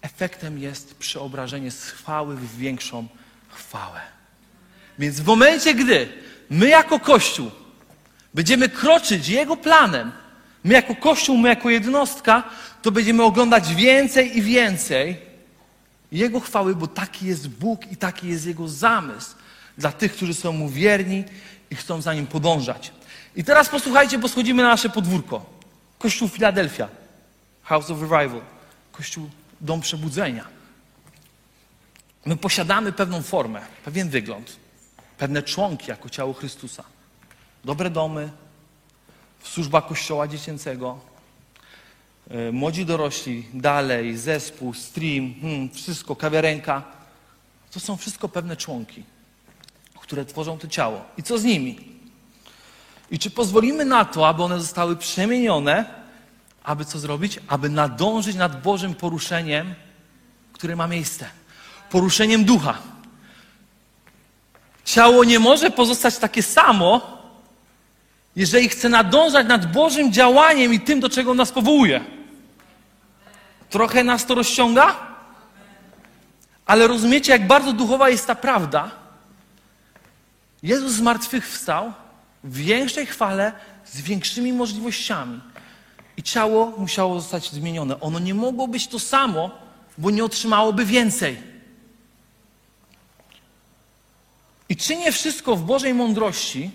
efektem 0.03 0.59
jest 0.59 0.95
przeobrażenie 0.95 1.71
z 1.71 1.85
chwały 1.85 2.37
w 2.37 2.57
większą 2.57 3.07
chwałę. 3.49 4.01
Więc 4.99 5.21
w 5.21 5.27
momencie, 5.27 5.75
gdy 5.75 6.09
my 6.51 6.69
jako 6.69 7.01
Kościół 7.01 7.51
będziemy 8.35 8.69
kroczyć 8.69 9.29
Jego 9.29 9.57
planem, 9.57 10.13
my 10.65 10.75
jako 10.75 10.95
Kościół, 10.95 11.39
my 11.39 11.49
jako 11.49 11.71
jednostka, 11.71 12.43
to 12.83 12.91
będziemy 12.91 13.23
oglądać 13.23 13.75
więcej 13.75 14.39
i 14.39 14.43
więcej 14.43 15.17
Jego 16.13 16.41
chwały, 16.41 16.77
bo 16.77 16.87
taki 16.87 17.27
jest 17.27 17.49
Bóg 17.49 17.93
i 17.93 17.97
taki 17.97 18.29
jest 18.29 18.47
Jego 18.47 18.69
zamysł 18.69 19.35
dla 19.79 19.93
tych, 19.93 20.13
którzy 20.13 20.35
są 20.35 20.53
Mu 20.53 20.69
wierni 20.69 21.25
i 21.71 21.75
chcą 21.75 22.01
za 22.01 22.15
Nim 22.15 22.27
podążać. 22.27 22.93
I 23.37 23.45
teraz 23.45 23.69
posłuchajcie, 23.69 24.19
bo 24.19 24.29
schodzimy 24.29 24.63
na 24.63 24.69
nasze 24.69 24.89
podwórko. 24.89 25.62
Kościół 26.03 26.29
Filadelfia, 26.29 26.89
House 27.63 27.91
of 27.91 28.01
Revival, 28.01 28.41
Kościół 28.93 29.31
Dom 29.61 29.81
Przebudzenia. 29.81 30.45
My 32.27 32.37
posiadamy 32.37 32.93
pewną 32.93 33.23
formę, 33.23 33.61
pewien 33.85 34.09
wygląd, 34.09 34.57
pewne 35.19 35.43
członki 35.43 35.91
jako 35.91 36.09
ciało 36.09 36.33
Chrystusa. 36.33 36.85
Dobre 37.65 37.91
domy, 37.91 38.31
służba 39.43 39.83
Kościoła 39.83 40.29
Dziecięcego, 40.29 40.99
e, 42.31 42.53
młodzi 42.53 42.87
dorośli, 42.87 43.47
dalej, 43.55 44.17
zespół, 44.17 44.75
stream, 44.75 45.35
hmm, 45.41 45.71
wszystko, 45.71 46.17
kawiarenka. 46.17 46.83
To 47.71 47.81
są 47.81 47.97
wszystko 47.97 48.29
pewne 48.29 48.57
członki, 48.57 49.05
które 50.01 50.25
tworzą 50.25 50.59
to 50.59 50.69
ciało. 50.69 51.05
I 51.17 51.23
co 51.23 51.39
z 51.39 51.45
nimi? 51.45 51.92
I 53.13 53.19
czy 53.19 53.31
pozwolimy 53.31 53.85
na 53.85 54.05
to, 54.05 54.29
aby 54.29 54.43
one 54.43 54.61
zostały 54.61 54.97
przemienione, 54.97 55.85
aby 56.65 56.85
co 56.85 56.99
zrobić? 56.99 57.39
Aby 57.49 57.69
nadążyć 57.69 58.37
nad 58.37 58.63
Bożym 58.63 58.95
poruszeniem, 58.95 59.75
które 60.53 60.77
ma 60.77 60.87
miejsce. 60.87 61.27
Poruszeniem 61.91 62.45
ducha. 62.45 62.79
Ciało 64.85 65.25
nie 65.25 65.39
może 65.39 65.71
pozostać 65.71 66.19
takie 66.19 66.43
samo, 66.43 67.19
jeżeli 68.37 68.69
chce 68.69 68.89
nadążać 68.89 69.47
nad 69.47 69.73
Bożym 69.73 70.13
działaniem 70.13 70.75
i 70.75 70.81
tym, 70.81 71.01
do 71.01 71.09
czego 71.09 71.35
nas 71.35 71.53
powołuje. 71.53 72.05
Trochę 73.71 74.05
nas 74.05 74.27
to 74.27 74.35
rozciąga, 74.35 74.97
ale 76.67 76.87
rozumiecie, 76.87 77.33
jak 77.33 77.47
bardzo 77.47 77.73
duchowa 77.73 78.09
jest 78.09 78.27
ta 78.27 78.35
prawda. 78.35 78.91
Jezus 80.63 80.93
z 80.93 81.01
martwych 81.01 81.49
wstał 81.49 81.93
w 82.45 82.57
większej 82.57 83.07
chwale, 83.07 83.53
z 83.85 84.01
większymi 84.01 84.53
możliwościami. 84.53 85.41
I 86.17 86.23
ciało 86.23 86.73
musiało 86.79 87.21
zostać 87.21 87.51
zmienione. 87.51 88.01
Ono 88.01 88.19
nie 88.19 88.35
mogło 88.35 88.69
być 88.69 88.87
to 88.87 88.99
samo, 88.99 89.51
bo 89.99 90.11
nie 90.11 90.25
otrzymałoby 90.25 90.85
więcej. 90.85 91.53
I 94.69 94.77
czy 94.77 94.97
nie 94.97 95.13
wszystko 95.13 95.57
w 95.57 95.65
Bożej 95.65 95.95
mądrości 95.95 96.71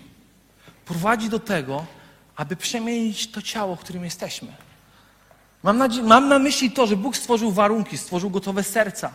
prowadzi 0.84 1.28
do 1.28 1.38
tego, 1.38 1.86
aby 2.36 2.56
przemienić 2.56 3.30
to 3.30 3.42
ciało, 3.42 3.76
którym 3.76 4.04
jesteśmy. 4.04 4.48
Mam, 5.62 6.06
mam 6.06 6.28
na 6.28 6.38
myśli 6.38 6.70
to, 6.70 6.86
że 6.86 6.96
Bóg 6.96 7.16
stworzył 7.16 7.52
warunki, 7.52 7.98
stworzył 7.98 8.30
gotowe 8.30 8.62
serca. 8.62 9.14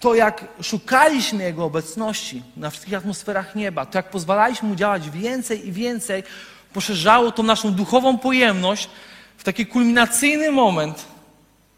To, 0.00 0.14
jak 0.14 0.44
szukaliśmy 0.62 1.44
Jego 1.44 1.64
obecności 1.64 2.42
na 2.56 2.70
wszystkich 2.70 2.94
atmosferach 2.94 3.54
nieba, 3.54 3.86
to 3.86 3.98
jak 3.98 4.10
pozwalaliśmy 4.10 4.68
Mu 4.68 4.74
działać 4.74 5.10
więcej 5.10 5.68
i 5.68 5.72
więcej, 5.72 6.22
poszerzało 6.72 7.32
tą 7.32 7.42
naszą 7.42 7.72
duchową 7.72 8.18
pojemność 8.18 8.88
w 9.36 9.44
taki 9.44 9.66
kulminacyjny 9.66 10.50
moment, 10.50 11.04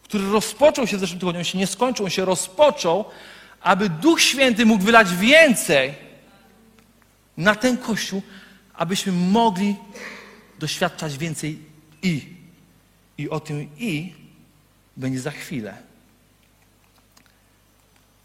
który 0.02 0.30
rozpoczął 0.30 0.87
się 0.87 0.96
w 0.96 1.00
zeszłym 1.00 1.20
tygodniu, 1.20 1.40
on 1.40 1.44
się 1.44 1.58
nie 1.58 1.66
skończył, 1.66 2.04
on 2.04 2.10
się 2.10 2.25
rozpoczął, 2.25 3.04
aby 3.60 3.88
Duch 3.88 4.20
Święty 4.20 4.66
mógł 4.66 4.84
wylać 4.84 5.14
więcej 5.14 5.94
na 7.37 7.54
ten 7.54 7.78
Kościół, 7.78 8.22
abyśmy 8.75 9.12
mogli 9.12 9.76
doświadczać 10.58 11.18
więcej 11.18 11.58
i. 12.02 12.26
I 13.18 13.30
o 13.30 13.40
tym 13.40 13.68
i 13.78 14.12
będzie 14.96 15.20
za 15.20 15.30
chwilę. 15.30 15.88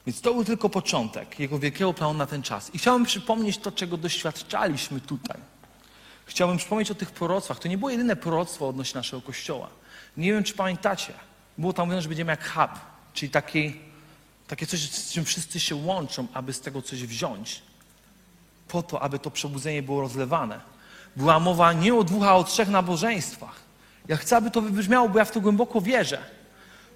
Więc 0.05 0.21
to 0.21 0.33
był 0.33 0.45
tylko 0.45 0.69
początek 0.69 1.39
jego 1.39 1.59
wielkiego 1.59 1.93
planu 1.93 2.13
na 2.13 2.25
ten 2.25 2.43
czas. 2.43 2.75
I 2.75 2.77
chciałbym 2.77 3.05
przypomnieć 3.05 3.57
to, 3.57 3.71
czego 3.71 3.97
doświadczaliśmy 3.97 5.01
tutaj. 5.01 5.37
Chciałbym 6.25 6.57
przypomnieć 6.57 6.91
o 6.91 6.95
tych 6.95 7.11
proroctwach. 7.11 7.59
To 7.59 7.67
nie 7.67 7.77
było 7.77 7.91
jedyne 7.91 8.15
proroctwo 8.15 8.67
odnośnie 8.67 8.97
naszego 8.97 9.21
kościoła. 9.21 9.69
Nie 10.17 10.33
wiem, 10.33 10.43
czy 10.43 10.53
pamiętacie. 10.53 11.13
Było 11.57 11.73
tam 11.73 11.85
mówione, 11.85 12.01
że 12.01 12.09
będziemy 12.09 12.31
jak 12.31 12.53
hub, 12.53 12.71
czyli 13.13 13.29
taki, 13.29 13.75
takie 14.47 14.67
coś, 14.67 14.91
z 14.91 15.13
czym 15.13 15.25
wszyscy 15.25 15.59
się 15.59 15.75
łączą, 15.75 16.27
aby 16.33 16.53
z 16.53 16.61
tego 16.61 16.81
coś 16.81 17.03
wziąć. 17.03 17.61
Po 18.67 18.83
to, 18.83 19.01
aby 19.01 19.19
to 19.19 19.31
przebudzenie 19.31 19.83
było 19.83 20.01
rozlewane. 20.01 20.59
Była 21.15 21.39
mowa 21.39 21.73
nie 21.73 21.95
o 21.95 22.03
dwóch, 22.03 22.23
a 22.23 22.35
o 22.35 22.43
trzech 22.43 22.69
nabożeństwach. 22.69 23.55
Ja 24.07 24.17
chcę, 24.17 24.37
aby 24.37 24.51
to 24.51 24.61
wybrzmiało, 24.61 25.09
bo 25.09 25.19
ja 25.19 25.25
w 25.25 25.31
to 25.31 25.41
głęboko 25.41 25.81
wierzę. 25.81 26.17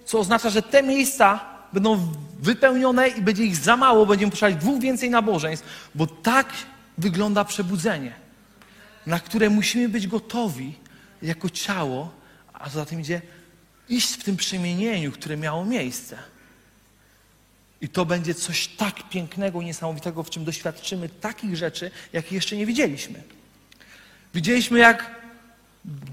Co 0.06 0.20
oznacza, 0.20 0.50
że 0.50 0.62
te 0.62 0.84
miejsca 0.84 1.57
będą 1.74 2.14
wypełnione 2.40 3.08
i 3.08 3.22
będzie 3.22 3.44
ich 3.44 3.56
za 3.56 3.78
mało, 3.78 4.06
będziemy 4.06 4.32
potrzebować 4.32 4.64
dwóch 4.64 4.82
więcej 4.82 5.10
nabożeństw, 5.10 5.90
bo 5.96 6.08
tak 6.08 6.54
wygląda 6.98 7.46
przebudzenie, 7.46 8.14
na 9.06 9.20
które 9.20 9.50
musimy 9.50 9.90
być 9.90 10.08
gotowi 10.08 10.74
jako 11.22 11.50
ciało, 11.50 12.12
a 12.54 12.70
za 12.70 12.86
tym 12.86 13.02
idzie 13.02 13.22
iść 13.90 14.14
w 14.14 14.24
tym 14.24 14.38
przemienieniu, 14.38 15.12
które 15.12 15.38
miało 15.38 15.66
miejsce. 15.66 16.18
I 17.82 17.90
to 17.90 18.06
będzie 18.06 18.34
coś 18.34 18.68
tak 18.68 19.10
pięknego, 19.10 19.62
niesamowitego, 19.62 20.24
w 20.24 20.30
czym 20.30 20.46
doświadczymy 20.46 21.10
takich 21.10 21.58
rzeczy, 21.58 21.92
jakich 22.14 22.32
jeszcze 22.32 22.58
nie 22.58 22.66
widzieliśmy. 22.66 23.24
Widzieliśmy, 24.34 24.80
jak 24.80 25.16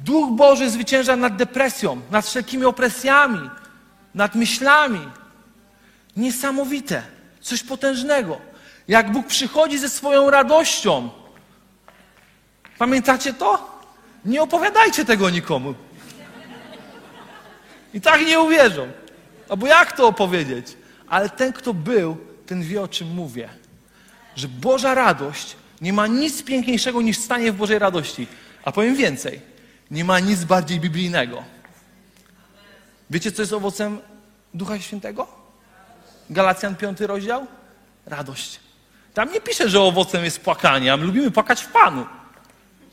Duch 0.05 0.37
Boży 0.37 0.71
zwycięża 0.71 1.17
nad 1.17 1.37
depresją, 1.37 2.01
nad 2.11 2.27
wszelkimi 2.27 2.65
opresjami, 2.65 3.51
nad 4.15 4.35
myślami. 4.35 5.01
Niesamowite, 6.17 7.03
coś 7.41 7.63
potężnego. 7.63 8.41
Jak 8.89 9.13
Bóg 9.13 9.27
przychodzi 9.27 9.79
ze 9.79 9.89
swoją 9.89 10.31
radością. 10.31 11.11
Pamiętacie 12.79 13.33
to? 13.33 13.81
Nie 14.25 14.43
opowiadajcie 14.43 15.05
tego 15.05 15.31
nikomu. 15.31 15.75
I 17.95 18.01
tak 18.01 18.27
nie 18.27 18.41
uwierzą. 18.41 18.89
Albo 19.49 19.67
jak 19.67 19.97
to 19.97 20.09
opowiedzieć? 20.09 20.77
Ale 21.09 21.31
ten, 21.31 21.53
kto 21.53 21.75
był, 21.75 22.17
ten 22.47 22.63
wie, 22.63 22.83
o 22.83 22.89
czym 22.89 23.09
mówię. 23.09 23.49
Że 24.37 24.49
Boża 24.49 24.95
radość 24.95 25.57
nie 25.81 25.93
ma 25.93 26.07
nic 26.07 26.43
piękniejszego 26.43 27.03
niż 27.03 27.19
stanie 27.19 27.53
w 27.53 27.57
Bożej 27.57 27.79
radości. 27.79 28.27
A 28.65 28.73
powiem 28.73 28.97
więcej, 28.97 29.41
nie 29.91 30.05
ma 30.05 30.21
nic 30.21 30.45
bardziej 30.45 30.81
biblijnego. 30.81 31.45
Wiecie, 33.11 33.33
co 33.33 33.43
jest 33.43 33.53
owocem 33.53 33.99
Ducha 34.55 34.81
Świętego? 34.81 35.44
Galacjan 36.31 36.77
5 36.77 37.01
rozdział? 37.01 37.47
Radość. 38.07 38.61
Tam 39.15 39.33
nie 39.33 39.41
pisze, 39.41 39.69
że 39.69 39.81
owocem 39.81 40.25
jest 40.25 40.41
płakanie, 40.41 40.93
a 40.93 40.97
my 40.97 41.05
lubimy 41.05 41.31
płakać 41.31 41.63
w 41.63 41.67
Panu. 41.67 42.07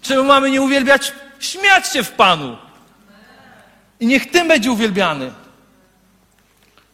Czemu 0.02 0.24
mamy 0.24 0.52
nie 0.52 0.62
uwielbiać? 0.62 1.14
Śmiać 1.40 1.88
się 1.88 2.04
w 2.04 2.12
Panu. 2.12 2.58
I 4.00 4.08
niech 4.08 4.32
tym 4.32 4.48
będzie 4.48 4.72
uwielbiany. 4.72 5.34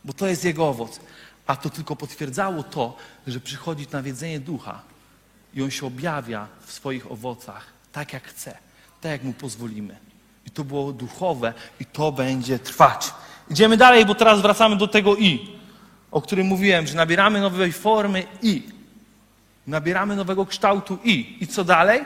Bo 0.06 0.14
to 0.14 0.28
jest 0.28 0.44
jego 0.44 0.70
owoc. 0.70 1.00
A 1.48 1.56
to 1.56 1.70
tylko 1.70 1.96
potwierdzało 1.96 2.64
to, 2.64 2.98
że 3.28 3.40
przychodzi 3.40 3.88
nawiedzenie 3.92 4.40
ducha 4.40 4.82
i 5.54 5.64
on 5.64 5.72
się 5.72 5.86
objawia 5.86 6.48
w 6.66 6.72
swoich 6.72 7.12
owocach 7.12 7.78
tak 7.98 8.14
jak 8.14 8.28
chce, 8.28 8.58
tak 9.02 9.12
jak 9.12 9.24
mu 9.24 9.34
pozwolimy. 9.34 9.98
I 10.46 10.52
to 10.52 10.64
było 10.64 10.92
duchowe 10.92 11.54
i 11.80 11.86
to 11.86 12.12
będzie 12.12 12.60
trwać. 12.60 13.14
Idziemy 13.52 13.78
dalej, 13.78 14.06
bo 14.06 14.16
teraz 14.16 14.42
wracamy 14.42 14.76
do 14.76 14.88
tego 14.88 15.16
i, 15.16 15.57
o 16.18 16.22
którym 16.22 16.48
mówiłem, 16.48 16.88
że 16.88 16.96
nabieramy 16.96 17.42
nowej 17.42 17.74
formy 17.74 18.24
i. 18.42 18.64
Nabieramy 19.68 20.16
nowego 20.16 20.46
kształtu 20.46 20.98
i. 21.04 21.38
I 21.42 21.48
co 21.48 21.64
dalej? 21.64 22.06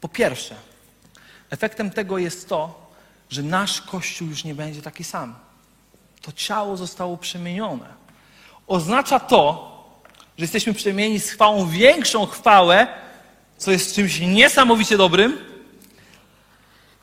Po 0.00 0.08
pierwsze, 0.08 0.54
efektem 1.50 1.90
tego 1.90 2.18
jest 2.18 2.48
to, 2.48 2.90
że 3.30 3.42
nasz 3.42 3.82
Kościół 3.82 4.28
już 4.28 4.44
nie 4.44 4.54
będzie 4.54 4.82
taki 4.82 5.04
sam. 5.04 5.34
To 6.22 6.32
ciało 6.32 6.76
zostało 6.76 7.16
przemienione. 7.16 7.86
Oznacza 8.66 9.20
to, 9.20 9.72
że 10.38 10.44
jesteśmy 10.44 10.74
przemienieni 10.74 11.20
z 11.20 11.30
chwałą 11.30 11.68
większą 11.68 12.26
chwałę, 12.26 12.86
co 13.56 13.70
jest 13.70 13.94
czymś 13.94 14.20
niesamowicie 14.20 14.96
dobrym, 14.96 15.38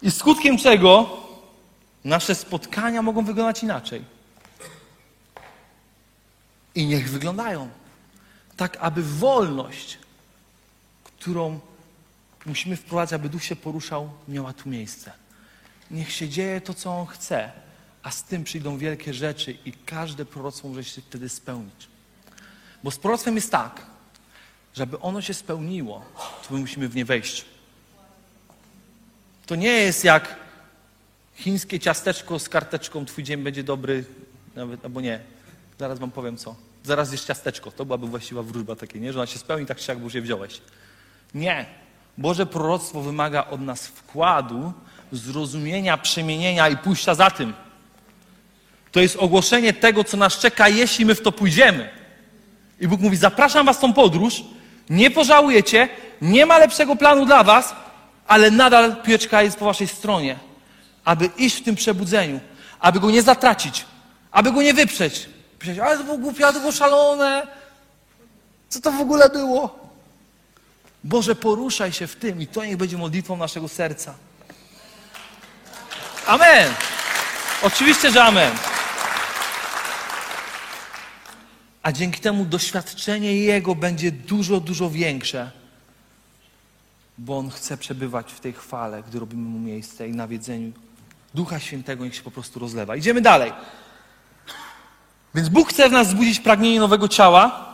i 0.02 0.12
skutkiem 0.12 0.58
czego 0.58 1.18
nasze 2.04 2.36
spotkania 2.36 3.02
mogą 3.02 3.26
wyglądać 3.26 3.64
inaczej. 3.64 4.13
I 6.76 6.86
niech 6.86 7.10
wyglądają 7.10 7.70
tak, 8.58 8.78
aby 8.80 9.04
wolność, 9.04 9.98
którą 11.04 11.60
musimy 12.46 12.76
wprowadzić, 12.76 13.14
aby 13.14 13.30
duch 13.30 13.44
się 13.44 13.56
poruszał, 13.56 14.10
miała 14.28 14.54
tu 14.54 14.70
miejsce. 14.70 15.12
Niech 15.92 16.12
się 16.12 16.30
dzieje 16.30 16.62
to, 16.62 16.74
co 16.74 17.00
on 17.00 17.06
chce, 17.06 17.52
a 18.04 18.12
z 18.12 18.24
tym 18.24 18.44
przyjdą 18.44 18.78
wielkie 18.78 19.14
rzeczy 19.14 19.58
i 19.66 19.72
każde 19.72 20.26
proroctwo 20.26 20.68
może 20.68 20.84
się 20.84 21.02
wtedy 21.02 21.30
spełnić. 21.30 21.88
Bo 22.84 22.92
z 22.92 22.98
proroctwem 22.98 23.36
jest 23.36 23.52
tak, 23.52 23.86
żeby 24.74 25.00
ono 25.00 25.22
się 25.22 25.34
spełniło, 25.34 26.06
to 26.48 26.54
my 26.54 26.60
musimy 26.60 26.90
w 26.90 26.96
nie 26.96 27.06
wejść. 27.06 27.46
To 29.46 29.56
nie 29.56 29.70
jest 29.72 30.04
jak 30.04 30.36
chińskie 31.36 31.80
ciasteczko 31.80 32.40
z 32.40 32.50
karteczką, 32.50 33.06
twój 33.06 33.24
dzień 33.24 33.44
będzie 33.44 33.64
dobry, 33.64 34.06
nawet, 34.56 34.86
albo 34.86 35.02
nie. 35.02 35.33
Zaraz 35.84 36.00
wam 36.00 36.12
powiem 36.12 36.38
co. 36.38 36.56
Zaraz 36.84 37.12
jest 37.12 37.28
ciasteczko. 37.28 37.72
To 37.72 37.86
byłaby 37.86 38.08
właściwa 38.08 38.44
wróżba 38.44 38.76
takie, 38.76 39.00
nie? 39.00 39.14
Że 39.14 39.20
ona 39.20 39.28
się 39.28 39.40
spełni 39.40 39.66
tak 39.66 39.78
czy 39.78 39.92
jak, 39.92 39.98
bo 39.98 40.04
już 40.04 40.14
je 40.14 40.22
wziąłeś. 40.22 40.62
Nie. 41.34 41.66
Boże 42.18 42.46
proroctwo 42.46 43.02
wymaga 43.02 43.46
od 43.46 43.62
nas 43.62 43.88
wkładu, 43.88 44.74
zrozumienia, 45.12 45.98
przemienienia 45.98 46.70
i 46.70 46.78
pójścia 46.78 47.16
za 47.16 47.32
tym. 47.32 47.54
To 48.92 49.00
jest 49.00 49.16
ogłoszenie 49.16 49.74
tego, 49.74 50.04
co 50.04 50.18
nas 50.18 50.40
czeka, 50.40 50.68
jeśli 50.68 51.06
my 51.06 51.16
w 51.16 51.22
to 51.22 51.32
pójdziemy. 51.32 51.90
I 52.80 52.88
Bóg 52.88 53.02
mówi: 53.02 53.18
Zapraszam 53.18 53.66
Was 53.66 53.78
w 53.78 53.82
tą 53.82 53.94
podróż, 53.94 54.44
nie 54.90 55.12
pożałujecie, 55.12 55.90
nie 56.22 56.46
ma 56.46 56.58
lepszego 56.58 56.96
planu 56.96 57.26
dla 57.26 57.44
Was, 57.44 57.76
ale 58.28 58.52
nadal 58.52 58.96
piłeczka 59.04 59.44
jest 59.44 59.58
po 59.58 59.66
Waszej 59.66 59.88
stronie, 59.88 60.40
aby 61.06 61.30
iść 61.38 61.58
w 61.58 61.64
tym 61.64 61.76
przebudzeniu, 61.76 62.40
aby 62.80 63.00
go 63.00 63.12
nie 63.12 63.22
zatracić, 63.22 63.86
aby 64.32 64.52
go 64.52 64.62
nie 64.62 64.74
wyprzeć. 64.74 65.34
Myśleć, 65.64 65.80
ale 65.80 65.98
to 65.98 66.04
było 66.04 66.18
głupie, 66.18 66.44
to 66.44 66.60
było 66.60 66.72
szalone. 66.72 67.48
Co 68.70 68.82
to 68.82 68.92
w 68.92 69.02
ogóle 69.02 69.30
było? 69.30 69.90
Boże, 71.04 71.36
poruszaj 71.36 71.94
się 71.94 72.08
w 72.08 72.16
tym 72.16 72.42
i 72.42 72.48
to 72.48 72.66
niech 72.66 72.78
będzie 72.78 72.98
modlitwą 72.98 73.38
naszego 73.38 73.68
serca. 73.68 74.14
Amen. 76.28 76.74
Oczywiście, 77.62 78.12
że 78.12 78.24
amen. 78.24 78.52
A 81.84 81.92
dzięki 81.92 82.22
temu 82.22 82.46
doświadczenie 82.46 83.36
Jego 83.36 83.76
będzie 83.76 84.12
dużo, 84.12 84.60
dużo 84.60 84.90
większe, 84.90 85.52
bo 87.18 87.38
On 87.38 87.50
chce 87.50 87.78
przebywać 87.78 88.34
w 88.34 88.40
tej 88.40 88.54
chwale, 88.54 89.04
gdy 89.04 89.20
robimy 89.20 89.50
Mu 89.50 89.60
miejsce 89.60 90.08
i 90.08 90.12
nawiedzeniu 90.12 90.72
Ducha 91.34 91.60
Świętego 91.60 92.04
niech 92.06 92.16
się 92.16 92.24
po 92.24 92.32
prostu 92.32 92.60
rozlewa. 92.60 92.96
Idziemy 92.96 93.22
dalej. 93.22 93.54
Więc 95.36 95.50
Bóg 95.50 95.70
chce 95.70 95.90
w 95.90 95.92
nas 95.92 96.08
wzbudzić 96.08 96.40
pragnienie 96.40 96.80
nowego 96.80 97.08
ciała, 97.08 97.74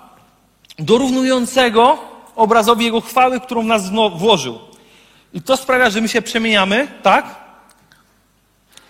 dorównującego 0.80 1.98
obrazowi 2.36 2.86
Jego 2.86 3.02
chwały, 3.02 3.40
którą 3.40 3.62
w 3.62 3.66
nas 3.66 3.90
włożył. 4.16 4.60
I 5.34 5.42
to 5.42 5.58
sprawia, 5.58 5.90
że 5.90 6.02
my 6.02 6.08
się 6.08 6.22
przemieniamy, 6.22 6.88
tak? 7.04 7.36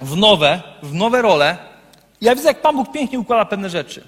W 0.02 0.18
nowe, 0.18 0.62
w 0.84 0.94
nowe 0.94 1.22
role. 1.22 1.58
Ja 2.22 2.36
widzę, 2.36 2.48
jak 2.48 2.62
Pan 2.62 2.76
Bóg 2.76 2.92
pięknie 2.92 3.20
układa 3.20 3.46
pewne 3.46 3.70
rzeczy. 3.70 4.08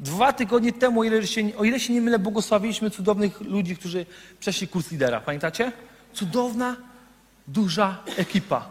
Dwa 0.00 0.32
tygodnie 0.32 0.72
temu, 0.72 1.00
o 1.00 1.04
ile, 1.04 1.26
się, 1.26 1.42
o 1.58 1.64
ile 1.64 1.80
się 1.80 1.92
nie 1.92 2.00
mylę, 2.00 2.18
błogosławiliśmy 2.18 2.90
cudownych 2.90 3.40
ludzi, 3.40 3.76
którzy 3.76 4.06
przeszli 4.40 4.68
kurs 4.68 4.90
lidera. 4.90 5.20
Pamiętacie? 5.20 5.72
Cudowna, 6.14 6.76
duża 7.46 7.96
ekipa. 8.16 8.66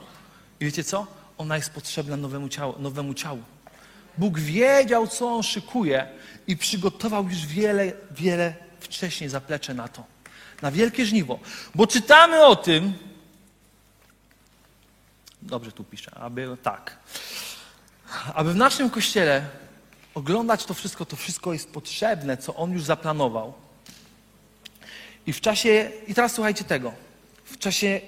I 0.60 0.66
wiecie 0.66 0.84
co? 0.84 1.08
Ona 1.38 1.56
jest 1.56 1.74
potrzebna 1.74 2.18
nowemu 2.18 2.50
ciału. 2.50 2.76
Nowemu 2.80 3.14
ciału. 3.14 3.40
Bóg 4.18 4.40
wiedział, 4.40 5.08
co 5.08 5.36
On 5.36 5.44
szykuje 5.44 6.08
i 6.48 6.58
przygotował 6.58 7.24
już 7.24 7.46
wiele, 7.46 7.92
wiele 8.12 8.54
wcześniej 8.80 9.30
zaplecze 9.30 9.74
na 9.74 9.88
to. 9.88 10.04
Na 10.62 10.72
wielkie 10.72 11.06
żniwo. 11.06 11.40
Bo 11.76 11.88
czytamy 11.88 12.46
o 12.46 12.56
tym, 12.56 12.94
dobrze 15.42 15.72
tu 15.72 15.84
piszę, 15.84 16.12
aby 16.16 16.58
tak, 16.64 16.98
aby 18.34 18.54
w 18.54 18.56
naszym 18.56 18.90
kościele 18.90 19.46
oglądać 20.14 20.66
to 20.66 20.74
wszystko, 20.74 21.06
to 21.06 21.16
wszystko 21.16 21.54
jest 21.54 21.70
potrzebne, 21.70 22.38
co 22.38 22.56
On 22.56 22.72
już 22.72 22.84
zaplanował. 22.84 23.54
I 25.28 25.34
w 25.34 25.42
czasie, 25.42 25.92
i 26.08 26.14
teraz 26.14 26.34
słuchajcie 26.34 26.64
tego, 26.64 26.94
w 27.46 27.58
czasie 27.58 28.02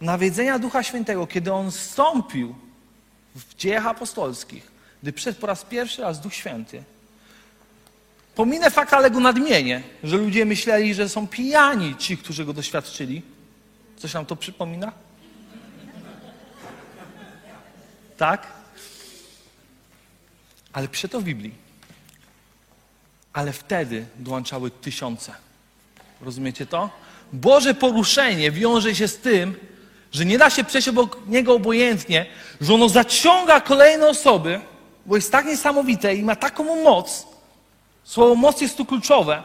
nawiedzenia 0.00 0.58
Ducha 0.58 0.82
Świętego, 0.82 1.26
kiedy 1.26 1.52
On 1.52 1.70
wstąpił 1.70 2.54
w 3.34 3.54
dziejach 3.54 3.86
apostolskich, 3.86 4.70
gdy 5.02 5.12
przyszedł 5.12 5.40
po 5.40 5.46
raz 5.46 5.64
pierwszy 5.64 6.02
raz 6.02 6.20
Duch 6.20 6.34
Święty, 6.34 6.82
pominę 8.34 8.70
fakt, 8.70 8.92
ale 8.92 9.10
go 9.10 9.20
nadmienię, 9.20 9.82
że 10.04 10.16
ludzie 10.16 10.44
myśleli, 10.44 10.94
że 10.94 11.08
są 11.08 11.28
pijani 11.28 11.96
ci, 11.96 12.18
którzy 12.18 12.44
go 12.44 12.52
doświadczyli. 12.52 13.22
Coś 13.96 14.14
nam 14.14 14.26
to 14.26 14.36
przypomina? 14.36 14.92
Tak? 18.16 18.46
Ale 20.72 20.88
pisze 20.88 21.08
to 21.08 21.20
w 21.20 21.24
Biblii. 21.24 21.54
Ale 23.32 23.52
wtedy 23.52 24.06
dołączały 24.16 24.70
tysiące. 24.70 25.34
Rozumiecie 26.20 26.66
to? 26.66 26.90
Boże 27.32 27.74
poruszenie 27.74 28.50
wiąże 28.50 28.94
się 28.94 29.08
z 29.08 29.18
tym, 29.18 29.54
że 30.12 30.24
nie 30.24 30.38
da 30.38 30.50
się 30.50 30.64
przejść 30.64 30.88
obok 30.88 31.18
niego 31.26 31.54
obojętnie, 31.54 32.26
że 32.60 32.74
ono 32.74 32.88
zaciąga 32.88 33.60
kolejne 33.60 34.08
osoby, 34.08 34.60
bo 35.08 35.16
jest 35.16 35.32
tak 35.32 35.46
niesamowite 35.46 36.14
i 36.14 36.22
ma 36.22 36.36
taką 36.36 36.82
moc. 36.82 37.26
Słowo 38.04 38.34
moc 38.34 38.60
jest 38.60 38.76
tu 38.76 38.84
kluczowe, 38.84 39.42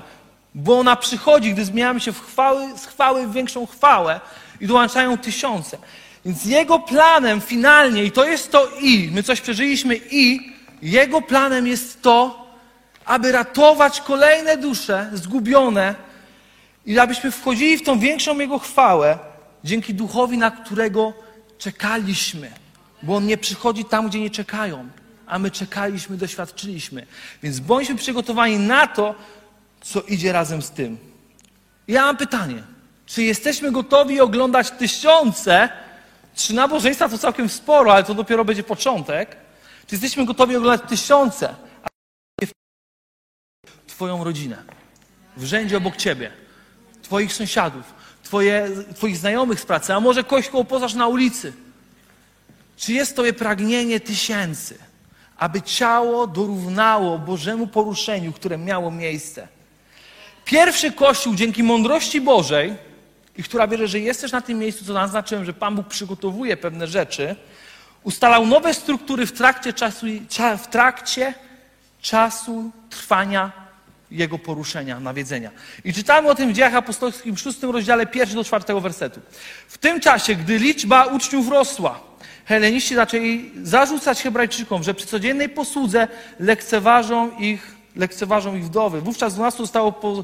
bo 0.56 0.80
ona 0.80 0.96
przychodzi, 0.96 1.54
gdy 1.54 1.66
zmieniamy 1.66 2.00
się 2.00 2.12
w 2.12 2.22
chwały, 2.22 2.78
z 2.78 2.86
chwały 2.86 3.28
w 3.28 3.34
większą 3.34 3.66
chwałę 3.66 4.20
i 4.62 4.68
dołączają 4.68 5.18
tysiące. 5.18 5.78
Więc 6.26 6.46
jego 6.46 6.80
planem 6.80 7.42
finalnie, 7.42 8.04
i 8.04 8.12
to 8.12 8.26
jest 8.26 8.52
to 8.52 8.68
i, 8.82 9.10
my 9.14 9.24
coś 9.24 9.42
przeżyliśmy 9.42 10.00
i, 10.12 10.54
jego 10.82 11.22
planem 11.22 11.68
jest 11.68 12.02
to, 12.02 12.48
aby 13.06 13.32
ratować 13.32 14.02
kolejne 14.02 14.58
dusze 14.58 15.10
zgubione 15.14 15.96
i 16.86 17.00
abyśmy 17.00 17.32
wchodzili 17.32 17.78
w 17.78 17.84
tą 17.84 18.00
większą 18.00 18.40
Jego 18.40 18.60
chwałę 18.60 19.20
dzięki 19.64 19.94
Duchowi, 19.94 20.38
na 20.38 20.52
którego 20.52 21.14
czekaliśmy. 21.58 22.52
Bo 23.04 23.16
On 23.16 23.26
nie 23.26 23.38
przychodzi 23.38 23.86
tam, 23.86 24.10
gdzie 24.10 24.20
nie 24.20 24.30
czekają, 24.30 24.90
a 25.34 25.40
my 25.40 25.52
czekaliśmy, 25.52 26.18
doświadczyliśmy. 26.18 27.06
Więc 27.44 27.60
bądźmy 27.60 27.96
przygotowani 27.96 28.60
na 28.60 28.88
to, 28.88 29.16
co 29.82 30.02
idzie 30.02 30.32
razem 30.32 30.62
z 30.62 30.72
tym. 30.72 30.98
Ja 31.88 32.02
mam 32.02 32.18
pytanie. 32.18 32.64
Czy 33.06 33.24
jesteśmy 33.24 33.72
gotowi 33.72 34.22
oglądać 34.22 34.72
tysiące? 34.72 35.70
Trzy 36.36 36.54
nabożeństwa 36.54 37.10
to 37.10 37.18
całkiem 37.18 37.50
sporo, 37.50 37.94
ale 37.94 38.04
to 38.04 38.14
dopiero 38.14 38.46
będzie 38.46 38.64
początek. 38.64 39.38
Czy 39.88 39.96
jesteśmy 39.96 40.26
gotowi 40.26 40.56
oglądać 40.56 40.90
tysiące? 40.90 41.56
A 41.84 41.88
Twoją 43.88 44.24
rodzinę, 44.24 44.58
w 45.38 45.46
rzędzie 45.46 45.78
obok 45.78 45.96
Ciebie, 45.96 46.32
Twoich 47.02 47.34
sąsiadów, 47.34 47.94
twoje, 48.24 48.70
Twoich 48.96 49.18
znajomych 49.18 49.60
z 49.60 49.66
pracy, 49.66 49.94
a 49.94 50.00
może 50.00 50.24
kogoś, 50.24 50.50
kogo 50.50 50.64
poznasz 50.64 50.94
na 50.94 51.08
ulicy. 51.08 51.54
Czy 52.78 52.94
jest 52.94 53.16
Tobie 53.16 53.34
pragnienie 53.34 54.00
tysięcy, 54.00 54.93
aby 55.38 55.62
ciało 55.62 56.28
dorównało 56.28 57.20
Bożemu 57.20 57.68
poruszeniu, 57.68 58.34
które 58.34 58.58
miało 58.58 58.92
miejsce? 58.92 59.48
Pierwszy 60.46 60.92
Kościół 60.92 61.36
dzięki 61.36 61.64
mądrości 61.64 62.22
Bożej, 62.22 62.76
i 63.38 63.44
która 63.44 63.68
wierzy, 63.68 63.88
że 63.88 64.00
jesteś 64.00 64.32
na 64.32 64.42
tym 64.42 64.60
miejscu, 64.60 64.86
co 64.86 64.94
naznaczyłem, 64.94 65.46
że 65.46 65.54
Pan 65.54 65.76
Bóg 65.76 65.88
przygotowuje 65.88 66.58
pewne 66.58 66.88
rzeczy, 66.88 67.36
ustalał 68.04 68.46
nowe 68.46 68.74
struktury 68.74 69.26
w 69.26 69.32
trakcie 69.32 69.74
czasu, 69.74 70.06
w 70.58 70.68
trakcie 70.68 71.34
czasu 72.02 72.72
trwania 72.90 73.52
jego 74.12 74.40
poruszenia, 74.40 75.00
nawiedzenia. 75.00 75.52
I 75.84 75.94
czytamy 75.94 76.30
o 76.30 76.36
tym 76.36 76.50
w 76.50 76.54
dziejach 76.54 76.76
apostolskich 76.76 77.34
w 77.34 77.40
szóstym 77.40 77.70
rozdziale, 77.70 78.06
pierwszy 78.06 78.36
do 78.36 78.44
czwartego 78.44 78.82
wersetu. 78.82 79.20
W 79.68 79.78
tym 79.78 80.00
czasie, 80.00 80.36
gdy 80.36 80.58
liczba 80.58 81.06
uczniów 81.06 81.50
rosła, 81.50 82.00
heleniści 82.46 82.96
zaczęli 82.96 83.52
zarzucać 83.64 84.22
Hebrajczykom, 84.22 84.84
że 84.84 84.94
przy 84.94 85.08
codziennej 85.08 85.50
posłudze 85.50 86.08
lekceważą 86.40 87.38
ich, 87.38 87.76
lekceważą 87.96 88.56
ich 88.56 88.66
wdowy. 88.66 89.02
Wówczas 89.02 89.34
12 89.34 89.58
zostało 89.58 89.92
po, 89.92 90.24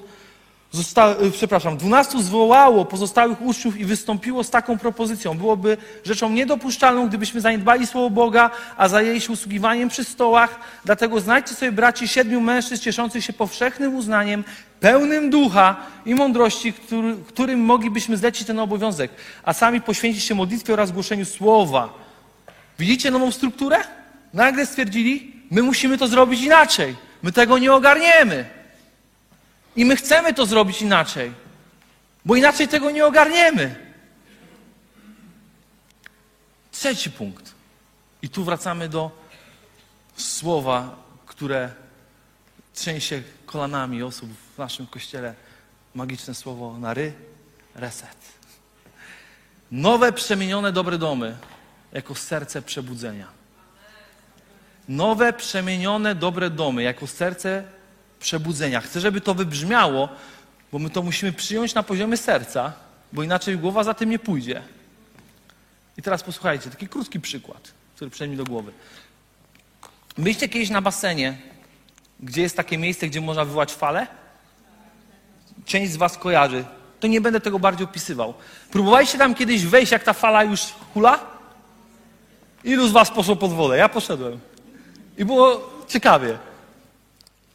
Zosta, 0.71 1.15
y, 1.23 1.31
przepraszam, 1.31 1.77
dwunastu 1.77 2.21
zwołało 2.21 2.85
pozostałych 2.85 3.41
uczniów 3.41 3.77
i 3.77 3.85
wystąpiło 3.85 4.43
z 4.43 4.49
taką 4.49 4.77
propozycją. 4.77 5.37
Byłoby 5.37 5.77
rzeczą 6.03 6.29
niedopuszczalną, 6.29 7.07
gdybyśmy 7.07 7.41
zaniedbali 7.41 7.87
Słowo 7.87 8.09
Boga, 8.09 8.51
a 8.77 8.87
zajęli 8.87 9.21
się 9.21 9.33
usługiwaniem 9.33 9.89
przy 9.89 10.03
stołach. 10.03 10.59
Dlatego 10.85 11.19
znajdźcie 11.19 11.55
sobie, 11.55 11.71
braci, 11.71 12.07
siedmiu 12.07 12.41
mężczyzn 12.41 12.83
cieszących 12.83 13.23
się 13.23 13.33
powszechnym 13.33 13.95
uznaniem, 13.95 14.43
pełnym 14.79 15.29
ducha 15.29 15.75
i 16.05 16.15
mądrości, 16.15 16.73
który, 16.73 17.15
którym 17.27 17.59
moglibyśmy 17.59 18.17
zlecić 18.17 18.47
ten 18.47 18.59
obowiązek, 18.59 19.11
a 19.43 19.53
sami 19.53 19.81
poświęcić 19.81 20.23
się 20.23 20.35
modlitwie 20.35 20.73
oraz 20.73 20.91
głoszeniu 20.91 21.25
Słowa. 21.25 22.08
Widzicie 22.79 23.11
nową 23.11 23.31
strukturę? 23.31 23.77
Nagle 24.33 24.65
stwierdzili, 24.65 25.33
my 25.51 25.61
musimy 25.61 25.97
to 25.97 26.07
zrobić 26.07 26.41
inaczej. 26.41 26.95
My 27.21 27.31
tego 27.31 27.57
nie 27.57 27.73
ogarniemy. 27.73 28.49
I 29.75 29.85
my 29.85 29.95
chcemy 29.95 30.33
to 30.33 30.45
zrobić 30.45 30.81
inaczej, 30.81 31.31
bo 32.25 32.35
inaczej 32.35 32.67
tego 32.67 32.91
nie 32.91 33.05
ogarniemy. 33.05 33.75
Trzeci 36.71 37.11
punkt. 37.11 37.53
I 38.21 38.29
tu 38.29 38.43
wracamy 38.43 38.89
do 38.89 39.11
słowa, 40.15 40.95
które 41.25 41.71
trzęsie 42.73 43.23
kolanami 43.45 44.03
osób 44.03 44.29
w 44.55 44.57
naszym 44.57 44.87
kościele. 44.87 45.33
Magiczne 45.95 46.35
słowo 46.35 46.77
na 46.77 46.93
ry, 46.93 47.13
reset. 47.75 48.17
Nowe, 49.71 50.13
przemienione 50.13 50.71
dobre 50.71 50.97
domy 50.97 51.37
jako 51.93 52.15
serce 52.15 52.61
przebudzenia. 52.61 53.27
Nowe, 54.89 55.33
przemienione 55.33 56.15
dobre 56.15 56.49
domy 56.49 56.83
jako 56.83 57.07
serce 57.07 57.63
przebudzenia. 58.19 58.81
Chcę, 58.81 58.99
żeby 58.99 59.21
to 59.21 59.33
wybrzmiało, 59.33 60.09
bo 60.71 60.79
my 60.79 60.89
to 60.89 61.03
musimy 61.03 61.33
przyjąć 61.33 61.73
na 61.73 61.83
poziomie 61.83 62.17
serca, 62.17 62.73
bo 63.13 63.23
inaczej 63.23 63.57
głowa 63.57 63.83
za 63.83 63.93
tym 63.93 64.09
nie 64.09 64.19
pójdzie. 64.19 64.61
I 65.97 66.01
teraz 66.01 66.23
posłuchajcie, 66.23 66.69
taki 66.69 66.87
krótki 66.87 67.19
przykład, 67.19 67.71
który 67.95 68.11
przyszedł 68.11 68.31
mi 68.31 68.37
do 68.37 68.43
głowy. 68.43 68.71
Byliście 70.17 70.49
kiedyś 70.49 70.69
na 70.69 70.81
basenie, 70.81 71.37
gdzie 72.19 72.41
jest 72.41 72.57
takie 72.57 72.77
miejsce, 72.77 73.07
gdzie 73.07 73.21
można 73.21 73.45
wywołać 73.45 73.73
falę? 73.73 74.07
Część 75.65 75.91
z 75.91 75.97
was 75.97 76.17
kojarzy. 76.17 76.65
To 76.99 77.07
nie 77.07 77.21
będę 77.21 77.39
tego 77.39 77.59
bardziej 77.59 77.85
opisywał. 77.85 78.33
Próbowaliście 78.71 79.17
tam 79.17 79.35
kiedyś 79.35 79.65
wejść, 79.65 79.91
jak 79.91 80.03
ta 80.03 80.13
fala 80.13 80.43
już 80.43 80.61
hula? 80.93 81.38
Ilu 82.63 82.87
z 82.87 82.91
was 82.91 83.11
poszło 83.11 83.35
pod 83.35 83.53
wodę? 83.53 83.77
Ja 83.77 83.89
poszedłem. 83.89 84.39
I 85.17 85.25
było 85.25 85.69
ciekawie. 85.87 86.37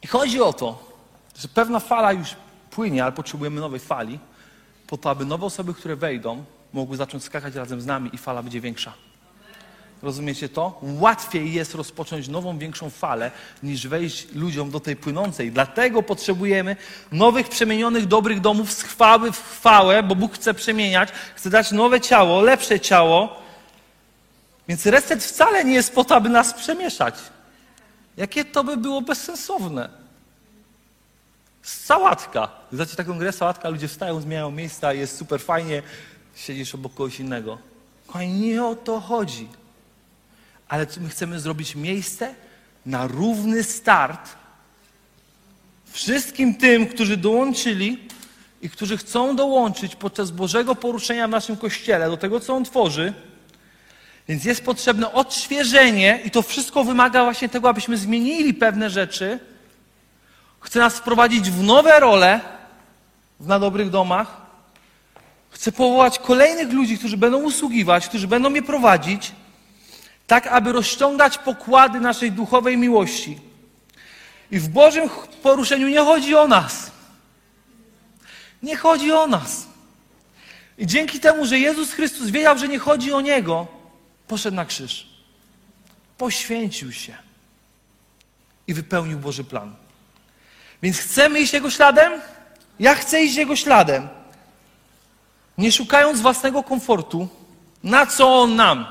I 0.03 0.07
chodzi 0.07 0.41
o 0.41 0.53
to, 0.53 0.93
że 1.37 1.47
pewna 1.47 1.79
fala 1.79 2.13
już 2.13 2.35
płynie, 2.71 3.03
ale 3.03 3.11
potrzebujemy 3.11 3.61
nowej 3.61 3.79
fali, 3.79 4.19
po 4.87 4.97
to, 4.97 5.09
aby 5.09 5.25
nowe 5.25 5.45
osoby, 5.45 5.73
które 5.73 5.95
wejdą, 5.95 6.43
mogły 6.73 6.97
zacząć 6.97 7.23
skakać 7.23 7.55
razem 7.55 7.81
z 7.81 7.85
nami 7.85 8.09
i 8.13 8.17
fala 8.17 8.43
będzie 8.43 8.61
większa. 8.61 8.93
Rozumiecie 10.01 10.49
to? 10.49 10.79
Łatwiej 10.81 11.53
jest 11.53 11.75
rozpocząć 11.75 12.27
nową, 12.27 12.57
większą 12.57 12.89
falę, 12.89 13.31
niż 13.63 13.87
wejść 13.87 14.27
ludziom 14.33 14.71
do 14.71 14.79
tej 14.79 14.95
płynącej. 14.95 15.51
Dlatego 15.51 16.03
potrzebujemy 16.03 16.75
nowych, 17.11 17.49
przemienionych, 17.49 18.05
dobrych 18.05 18.41
domów 18.41 18.71
z 18.71 18.81
chwały 18.81 19.31
w 19.31 19.43
chwałę, 19.43 20.03
bo 20.03 20.15
Bóg 20.15 20.33
chce 20.33 20.53
przemieniać, 20.53 21.09
chce 21.35 21.49
dać 21.49 21.71
nowe 21.71 22.01
ciało, 22.01 22.41
lepsze 22.41 22.79
ciało. 22.79 23.44
Więc 24.67 24.85
reset 24.85 25.23
wcale 25.23 25.65
nie 25.65 25.73
jest 25.73 25.93
po 25.93 26.03
to, 26.03 26.15
aby 26.15 26.29
nas 26.29 26.53
przemieszać. 26.53 27.15
Jakie 28.17 28.45
to 28.45 28.63
by 28.63 28.77
było 28.77 29.01
bezsensowne? 29.01 29.89
Sałatka. 31.61 32.49
Znacie 32.71 32.95
taką 32.95 33.17
grę 33.17 33.31
sałatka, 33.31 33.69
ludzie 33.69 33.87
wstają, 33.87 34.21
zmieniają 34.21 34.51
miejsca, 34.51 34.93
jest 34.93 35.17
super 35.17 35.41
fajnie, 35.41 35.83
siedzisz 36.35 36.75
obok 36.75 36.93
kogoś 36.93 37.19
innego. 37.19 37.57
Kochani, 38.07 38.31
nie 38.31 38.65
o 38.65 38.75
to 38.75 38.99
chodzi. 38.99 39.47
Ale 40.67 40.87
my 41.01 41.09
chcemy 41.09 41.39
zrobić 41.39 41.75
miejsce 41.75 42.35
na 42.85 43.07
równy 43.07 43.63
start 43.63 44.35
Wszystkim 45.95 46.55
tym, 46.55 46.87
którzy 46.87 47.17
dołączyli 47.17 47.99
i 48.61 48.69
którzy 48.69 48.97
chcą 48.97 49.35
dołączyć 49.35 49.95
podczas 49.95 50.31
Bożego 50.31 50.75
poruszenia 50.75 51.27
w 51.27 51.31
naszym 51.31 51.57
kościele 51.57 52.09
do 52.09 52.17
tego, 52.17 52.39
co 52.39 52.55
On 52.55 52.65
tworzy. 52.65 53.13
Więc 54.27 54.45
jest 54.45 54.65
potrzebne 54.65 55.13
odświeżenie 55.13 56.19
i 56.25 56.31
to 56.31 56.41
wszystko 56.41 56.83
wymaga 56.83 57.23
właśnie 57.23 57.49
tego, 57.49 57.69
abyśmy 57.69 57.97
zmienili 57.97 58.53
pewne 58.53 58.89
rzeczy. 58.89 59.39
Chce 60.59 60.79
nas 60.79 60.97
wprowadzić 60.97 61.51
w 61.51 61.63
nowe 61.63 61.99
role 61.99 62.39
w 63.39 63.47
na 63.47 63.59
dobrych 63.59 63.89
domach. 63.89 64.41
Chce 65.49 65.71
powołać 65.71 66.19
kolejnych 66.19 66.73
ludzi, 66.73 66.97
którzy 66.97 67.17
będą 67.17 67.41
usługiwać, 67.41 68.07
którzy 68.07 68.27
będą 68.27 68.53
je 68.53 68.61
prowadzić, 68.61 69.31
tak 70.27 70.47
aby 70.47 70.71
rozciągać 70.71 71.37
pokłady 71.37 71.99
naszej 71.99 72.31
duchowej 72.31 72.77
miłości. 72.77 73.39
I 74.51 74.59
w 74.59 74.69
Bożym 74.69 75.09
poruszeniu 75.43 75.87
nie 75.87 75.99
chodzi 75.99 76.35
o 76.35 76.47
nas. 76.47 76.91
Nie 78.63 78.77
chodzi 78.77 79.11
o 79.11 79.27
nas. 79.27 79.67
I 80.77 80.87
dzięki 80.87 81.19
temu, 81.19 81.45
że 81.45 81.59
Jezus 81.59 81.91
Chrystus 81.91 82.29
wiedział, 82.29 82.57
że 82.57 82.67
nie 82.67 82.79
chodzi 82.79 83.13
o 83.13 83.21
Niego, 83.21 83.74
poszedł 84.27 84.55
na 84.55 84.65
krzyż. 84.65 85.07
Poświęcił 86.17 86.91
się 86.91 87.17
i 88.67 88.73
wypełnił 88.73 89.19
Boży 89.19 89.43
plan. 89.43 89.75
Więc 90.81 90.97
chcemy 90.99 91.39
iść 91.39 91.53
Jego 91.53 91.69
śladem? 91.69 92.21
Ja 92.79 92.95
chcę 92.95 93.23
iść 93.23 93.35
Jego 93.35 93.55
śladem. 93.55 94.07
Nie 95.57 95.71
szukając 95.71 96.21
własnego 96.21 96.63
komfortu, 96.63 97.27
na 97.83 98.05
co 98.05 98.41
On 98.41 98.55
nam? 98.55 98.85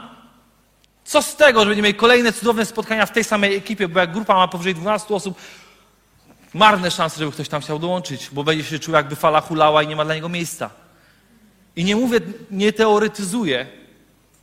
Co 1.05 1.23
z 1.23 1.37
tego, 1.37 1.61
że 1.61 1.67
będziemy 1.67 1.89
mieli 1.89 1.99
kolejne 1.99 2.33
cudowne 2.33 2.67
spotkania 2.67 3.07
w 3.07 3.13
tej 3.13 3.25
samej 3.25 3.57
ekipie, 3.57 3.89
bo 3.89 4.01
jak 4.01 4.13
grupa 4.13 4.35
ma 4.35 4.49
powyżej 4.49 4.75
12 4.75 5.15
osób, 5.15 5.39
marne 6.55 6.91
szanse, 6.91 7.19
żeby 7.19 7.33
ktoś 7.33 7.49
tam 7.49 7.63
chciał 7.63 7.79
dołączyć, 7.79 8.29
bo 8.33 8.45
będzie 8.45 8.65
się 8.65 8.79
czuł, 8.79 8.95
jakby 8.95 9.17
fala 9.17 9.41
hulała 9.41 9.83
i 9.83 9.87
nie 9.87 9.97
ma 9.97 10.05
dla 10.05 10.15
niego 10.15 10.29
miejsca. 10.29 10.71
I 11.77 11.85
nie 11.85 11.97
mówię, 11.97 12.21
nie 12.51 12.73
teoretyzuję, 12.73 13.67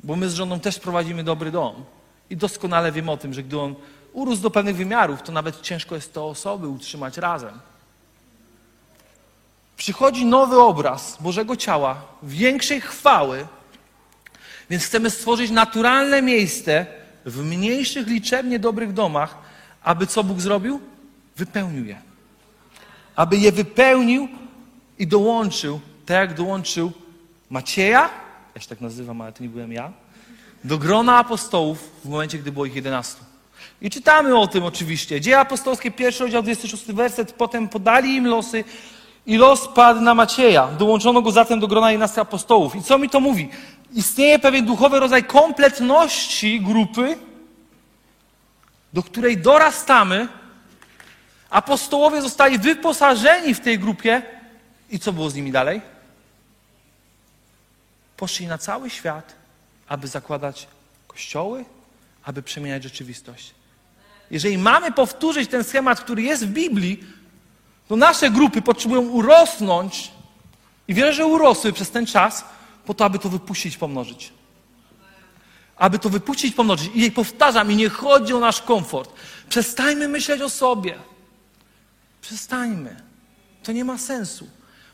bo 0.03 0.15
my 0.15 0.29
z 0.29 0.33
żoną 0.33 0.59
też 0.59 0.79
prowadzimy 0.79 1.23
dobry 1.23 1.51
dom. 1.51 1.85
I 2.29 2.37
doskonale 2.37 2.91
wiemy 2.91 3.11
o 3.11 3.17
tym, 3.17 3.33
że 3.33 3.43
gdy 3.43 3.59
on 3.59 3.75
urósł 4.13 4.41
do 4.41 4.51
pewnych 4.51 4.75
wymiarów, 4.75 5.21
to 5.21 5.31
nawet 5.31 5.61
ciężko 5.61 5.95
jest 5.95 6.13
te 6.13 6.21
osoby 6.21 6.67
utrzymać 6.67 7.17
razem. 7.17 7.59
Przychodzi 9.77 10.25
nowy 10.25 10.59
obraz 10.59 11.17
Bożego 11.19 11.55
ciała, 11.55 12.01
większej 12.23 12.81
chwały, 12.81 13.47
więc 14.69 14.83
chcemy 14.83 15.09
stworzyć 15.09 15.51
naturalne 15.51 16.21
miejsce 16.21 16.85
w 17.25 17.43
mniejszych, 17.43 18.07
liczebnie 18.07 18.59
dobrych 18.59 18.93
domach, 18.93 19.37
aby 19.83 20.07
co 20.07 20.23
Bóg 20.23 20.39
zrobił? 20.39 20.81
Wypełnił 21.37 21.85
je. 21.85 22.01
Aby 23.15 23.37
je 23.37 23.51
wypełnił 23.51 24.27
i 24.99 25.07
dołączył, 25.07 25.79
tak 26.05 26.17
jak 26.17 26.33
dołączył 26.37 26.91
Macieja, 27.49 28.09
ja 28.55 28.61
się 28.61 28.67
tak 28.67 28.81
nazywam, 28.81 29.21
ale 29.21 29.33
to 29.33 29.43
nie 29.43 29.49
byłem 29.49 29.71
ja, 29.71 29.91
do 30.63 30.77
grona 30.77 31.17
apostołów 31.17 31.91
w 32.05 32.09
momencie, 32.09 32.37
gdy 32.37 32.51
było 32.51 32.65
ich 32.65 32.75
11. 32.75 33.21
I 33.81 33.89
czytamy 33.89 34.37
o 34.37 34.47
tym 34.47 34.63
oczywiście. 34.63 35.21
Dzieje 35.21 35.39
apostolskie, 35.39 35.91
pierwszy 35.91 36.23
rozdział, 36.23 36.43
26 36.43 36.85
werset. 36.85 37.33
Potem 37.33 37.69
podali 37.69 38.15
im 38.15 38.27
losy 38.27 38.63
i 39.25 39.37
los 39.37 39.67
padł 39.67 40.01
na 40.01 40.15
Macieja. 40.15 40.67
Dołączono 40.67 41.21
go 41.21 41.31
zatem 41.31 41.59
do 41.59 41.67
grona 41.67 41.91
11 41.91 42.21
apostołów. 42.21 42.75
I 42.75 42.83
co 42.83 42.97
mi 42.97 43.09
to 43.09 43.19
mówi? 43.19 43.49
Istnieje 43.93 44.39
pewien 44.39 44.65
duchowy 44.65 44.99
rodzaj 44.99 45.23
kompletności 45.23 46.61
grupy, 46.61 47.17
do 48.93 49.03
której 49.03 49.37
dorastamy. 49.37 50.27
Apostołowie 51.49 52.21
zostali 52.21 52.59
wyposażeni 52.59 53.53
w 53.53 53.59
tej 53.59 53.79
grupie. 53.79 54.21
I 54.89 54.99
co 54.99 55.13
było 55.13 55.29
z 55.29 55.35
nimi 55.35 55.51
dalej? 55.51 55.81
Poszli 58.21 58.47
na 58.47 58.57
cały 58.57 58.89
świat, 58.89 59.35
aby 59.87 60.07
zakładać 60.07 60.67
kościoły, 61.07 61.65
aby 62.23 62.43
przemieniać 62.43 62.83
rzeczywistość. 62.83 63.53
Jeżeli 64.31 64.57
mamy 64.57 64.91
powtórzyć 64.91 65.49
ten 65.49 65.63
schemat, 65.63 66.01
który 66.01 66.21
jest 66.21 66.45
w 66.45 66.49
Biblii, 66.49 67.03
to 67.87 67.95
nasze 67.95 68.29
grupy 68.29 68.61
potrzebują 68.61 69.01
urosnąć 69.01 70.11
i 70.87 70.93
wierzę, 70.93 71.13
że 71.13 71.25
urosły 71.25 71.73
przez 71.73 71.91
ten 71.91 72.05
czas, 72.05 72.45
po 72.85 72.93
to, 72.93 73.05
aby 73.05 73.19
to 73.19 73.29
wypuścić, 73.29 73.77
pomnożyć. 73.77 74.33
Aby 75.75 75.99
to 75.99 76.09
wypuścić, 76.09 76.55
pomnożyć. 76.55 76.91
I 76.93 77.11
powtarzam, 77.11 77.71
i 77.71 77.75
nie 77.75 77.89
chodzi 77.89 78.33
o 78.33 78.39
nasz 78.39 78.61
komfort. 78.61 79.13
Przestańmy 79.49 80.07
myśleć 80.07 80.41
o 80.41 80.49
sobie. 80.49 80.95
Przestańmy. 82.21 83.01
To 83.63 83.71
nie 83.71 83.85
ma 83.85 83.97
sensu. 83.97 84.47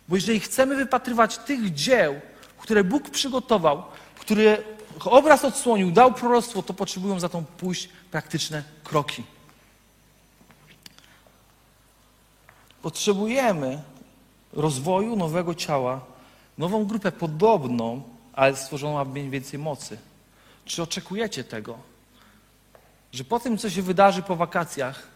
Bo 0.08 0.16
jeżeli 0.16 0.40
chcemy 0.40 0.76
wypatrywać 0.76 1.38
tych 1.38 1.74
dzieł, 1.74 2.22
które 2.67 2.84
Bóg 2.84 3.10
przygotował, 3.10 3.84
które 4.19 4.58
obraz 5.06 5.45
odsłonił, 5.45 5.91
dał 5.91 6.13
proroctwo, 6.13 6.63
to 6.63 6.73
potrzebują 6.73 7.19
za 7.19 7.30
to 7.30 7.43
pójść 7.58 7.89
praktyczne 8.12 8.63
kroki. 8.84 9.23
Potrzebujemy 12.82 13.82
rozwoju 14.53 15.15
nowego 15.15 15.56
ciała, 15.56 16.01
nową 16.58 16.86
grupę 16.86 17.12
podobną, 17.12 18.01
ale 18.34 18.56
stworzoną, 18.56 18.99
aby 18.99 19.19
mieć 19.19 19.30
więcej 19.30 19.60
mocy. 19.60 19.97
Czy 20.65 20.84
oczekujecie 20.84 21.43
tego? 21.43 21.77
Że 23.12 23.23
po 23.23 23.39
tym, 23.39 23.58
co 23.58 23.69
się 23.69 23.82
wydarzy 23.82 24.21
po 24.21 24.36
wakacjach, 24.36 25.08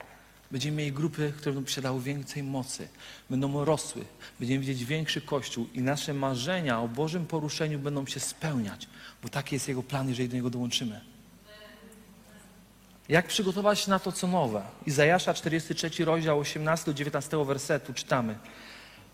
będziemy 0.51 0.77
mieli 0.77 0.91
grupy, 0.91 1.33
które 1.37 1.53
będą 1.53 1.65
posiadały 1.65 2.01
więcej 2.01 2.43
mocy, 2.43 2.87
będą 3.29 3.65
rosły, 3.65 4.05
będziemy 4.39 4.59
widzieć 4.59 4.85
większy 4.85 5.21
Kościół 5.21 5.67
i 5.73 5.81
nasze 5.81 6.13
marzenia 6.13 6.81
o 6.81 6.87
Bożym 6.87 7.25
poruszeniu 7.25 7.79
będą 7.79 8.05
się 8.05 8.19
spełniać, 8.19 8.87
bo 9.23 9.29
taki 9.29 9.55
jest 9.55 9.67
Jego 9.67 9.83
plan, 9.83 10.09
jeżeli 10.09 10.29
do 10.29 10.35
niego 10.35 10.49
dołączymy. 10.49 11.01
Jak 13.09 13.27
przygotować 13.27 13.79
się 13.79 13.89
na 13.89 13.99
to, 13.99 14.11
co 14.11 14.27
nowe? 14.27 14.61
Izajasza 14.87 15.33
43 15.33 16.05
rozdział 16.05 16.41
18-19 16.41 17.45
wersetu 17.47 17.93
czytamy. 17.93 18.35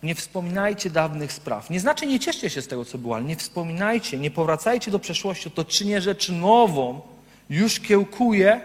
Nie 0.03 0.15
wspominajcie 0.15 0.89
dawnych 0.89 1.33
spraw. 1.33 1.69
Nie 1.69 1.79
znaczy 1.79 2.05
nie 2.05 2.19
cieszcie 2.19 2.49
się 2.49 2.61
z 2.61 2.67
tego, 2.67 2.85
co 2.85 2.97
było, 2.97 3.15
ale 3.15 3.25
nie 3.25 3.35
wspominajcie, 3.35 4.17
nie 4.17 4.31
powracajcie 4.31 4.91
do 4.91 4.99
przeszłości, 4.99 5.51
to 5.51 5.65
czynię 5.65 6.01
rzecz 6.01 6.29
nową, 6.29 7.01
już 7.49 7.79
kiełkuje, 7.79 8.61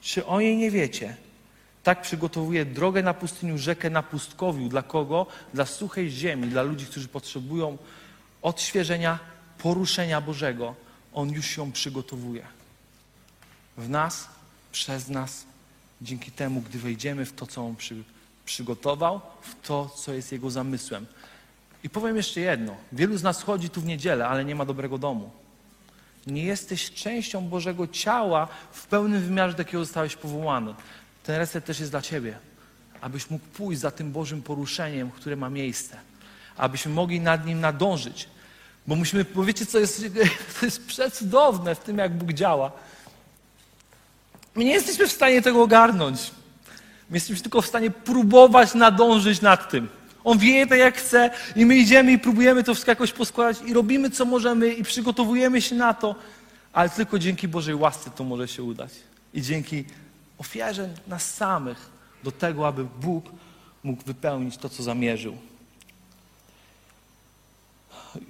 czy 0.00 0.26
o 0.26 0.40
niej 0.40 0.56
nie 0.56 0.70
wiecie. 0.70 1.16
Tak 1.82 2.02
przygotowuje 2.02 2.64
drogę 2.64 3.02
na 3.02 3.14
pustyniu, 3.14 3.58
rzekę 3.58 3.90
na 3.90 4.02
pustkowiu. 4.02 4.68
Dla 4.68 4.82
kogo? 4.82 5.26
Dla 5.54 5.66
suchej 5.66 6.10
ziemi, 6.10 6.48
dla 6.48 6.62
ludzi, 6.62 6.86
którzy 6.86 7.08
potrzebują 7.08 7.78
odświeżenia, 8.42 9.18
poruszenia 9.58 10.20
Bożego. 10.20 10.74
On 11.14 11.30
już 11.30 11.56
ją 11.56 11.72
przygotowuje. 11.72 12.42
W 13.76 13.88
nas, 13.88 14.28
przez 14.72 15.08
nas, 15.08 15.44
dzięki 16.02 16.30
temu, 16.30 16.60
gdy 16.60 16.78
wejdziemy 16.78 17.26
w 17.26 17.32
to, 17.32 17.46
co 17.46 17.66
On 17.66 17.76
przy, 17.76 17.94
przygotował, 18.44 19.20
w 19.42 19.66
to, 19.66 19.88
co 19.96 20.12
jest 20.12 20.32
Jego 20.32 20.50
zamysłem. 20.50 21.06
I 21.84 21.90
powiem 21.90 22.16
jeszcze 22.16 22.40
jedno. 22.40 22.76
Wielu 22.92 23.16
z 23.16 23.22
nas 23.22 23.42
chodzi 23.42 23.70
tu 23.70 23.80
w 23.80 23.84
niedzielę, 23.84 24.28
ale 24.28 24.44
nie 24.44 24.54
ma 24.54 24.64
dobrego 24.64 24.98
domu. 24.98 25.30
Nie 26.26 26.44
jesteś 26.44 26.90
częścią 26.90 27.48
Bożego 27.48 27.86
ciała 27.86 28.48
w 28.72 28.86
pełnym 28.86 29.22
wymiarze, 29.22 29.54
do 29.54 29.60
jakiego 29.60 29.84
zostałeś 29.84 30.16
powołany. 30.16 30.74
Ten 31.22 31.36
reset 31.36 31.64
też 31.64 31.80
jest 31.80 31.92
dla 31.92 32.02
Ciebie, 32.02 32.38
abyś 33.00 33.30
mógł 33.30 33.46
pójść 33.46 33.80
za 33.80 33.90
tym 33.90 34.12
Bożym 34.12 34.42
poruszeniem, 34.42 35.10
które 35.10 35.36
ma 35.36 35.50
miejsce, 35.50 35.96
abyśmy 36.56 36.92
mogli 36.92 37.20
nad 37.20 37.46
nim 37.46 37.60
nadążyć. 37.60 38.28
Bo 38.86 38.96
musimy, 38.96 39.24
bo 39.24 39.44
wiecie, 39.44 39.66
co 39.66 39.78
jest, 39.78 40.04
jest 40.62 40.86
przecudowne 40.86 41.74
w 41.74 41.78
tym, 41.78 41.98
jak 41.98 42.12
Bóg 42.12 42.32
działa. 42.32 42.72
My 44.54 44.64
nie 44.64 44.72
jesteśmy 44.72 45.08
w 45.08 45.12
stanie 45.12 45.42
tego 45.42 45.62
ogarnąć. 45.62 46.30
My 47.10 47.16
jesteśmy 47.16 47.42
tylko 47.42 47.62
w 47.62 47.66
stanie 47.66 47.90
próbować 47.90 48.74
nadążyć 48.74 49.40
nad 49.40 49.70
tym. 49.70 49.88
On 50.24 50.38
wie 50.38 50.66
tak 50.66 50.78
jak 50.78 50.96
chce 50.96 51.30
i 51.56 51.66
my 51.66 51.76
idziemy 51.76 52.12
i 52.12 52.18
próbujemy 52.18 52.64
to 52.64 52.72
jakoś 52.86 53.12
poskładać 53.12 53.56
i 53.66 53.72
robimy 53.72 54.10
co 54.10 54.24
możemy 54.24 54.72
i 54.72 54.82
przygotowujemy 54.82 55.62
się 55.62 55.74
na 55.74 55.94
to, 55.94 56.14
ale 56.72 56.90
tylko 56.90 57.18
dzięki 57.18 57.48
Bożej 57.48 57.74
łasce 57.74 58.10
to 58.10 58.24
może 58.24 58.48
się 58.48 58.62
udać. 58.62 58.90
I 59.34 59.42
dzięki 59.42 59.84
ofierze 60.42 60.94
nas 61.06 61.34
samych 61.34 61.90
do 62.24 62.32
tego, 62.32 62.66
aby 62.68 62.84
Bóg 62.84 63.24
mógł 63.82 64.02
wypełnić 64.02 64.56
to, 64.56 64.68
co 64.68 64.82
zamierzył. 64.82 65.36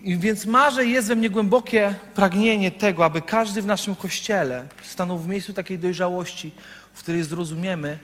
I 0.02 0.16
więc 0.16 0.46
marzę, 0.46 0.86
jest 0.86 1.08
we 1.08 1.16
mnie 1.16 1.30
głębokie 1.30 1.94
pragnienie 2.14 2.70
tego, 2.70 3.04
aby 3.04 3.22
każdy 3.22 3.62
w 3.62 3.66
naszym 3.66 3.94
kościele 3.94 4.68
stanął 4.82 5.18
w 5.18 5.28
miejscu 5.28 5.52
takiej 5.52 5.78
dojrzałości, 5.78 6.52
w 6.92 6.98
której 6.98 7.22
zrozumiemy, 7.24 7.98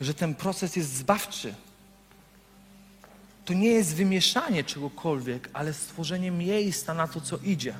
że 0.00 0.14
ten 0.14 0.34
proces 0.34 0.76
jest 0.76 0.96
zbawczy. 0.96 1.54
To 3.44 3.52
nie 3.54 3.70
jest 3.70 3.94
wymieszanie 3.94 4.64
czegokolwiek, 4.64 5.50
ale 5.52 5.72
stworzenie 5.72 6.30
miejsca 6.30 6.94
na 6.94 7.08
to, 7.08 7.20
co 7.20 7.38
idzie. 7.44 7.74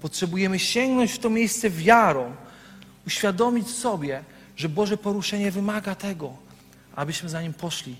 Potrzebujemy 0.00 0.58
sięgnąć 0.58 1.12
w 1.12 1.18
to 1.18 1.30
miejsce 1.30 1.70
wiarą, 1.70 2.34
uświadomić 3.06 3.68
sobie, 3.68 4.24
że 4.56 4.68
Boże 4.68 4.96
poruszenie 4.96 5.50
wymaga 5.50 5.94
tego, 5.94 6.32
abyśmy 6.96 7.28
za 7.28 7.42
Nim 7.42 7.54
poszli. 7.54 7.96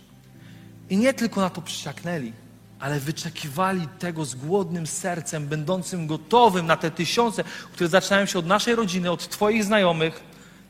I 0.90 0.96
nie 0.96 1.14
tylko 1.14 1.40
na 1.40 1.50
to 1.50 1.62
przysiaknęli, 1.62 2.32
ale 2.80 3.00
wyczekiwali 3.00 3.88
tego 3.98 4.24
z 4.24 4.34
głodnym 4.34 4.86
sercem, 4.86 5.46
będącym 5.46 6.06
gotowym 6.06 6.66
na 6.66 6.76
te 6.76 6.90
tysiące, 6.90 7.44
które 7.72 7.88
zaczynają 7.88 8.26
się 8.26 8.38
od 8.38 8.46
naszej 8.46 8.74
rodziny, 8.74 9.10
od 9.10 9.28
Twoich 9.28 9.64
znajomych 9.64 10.22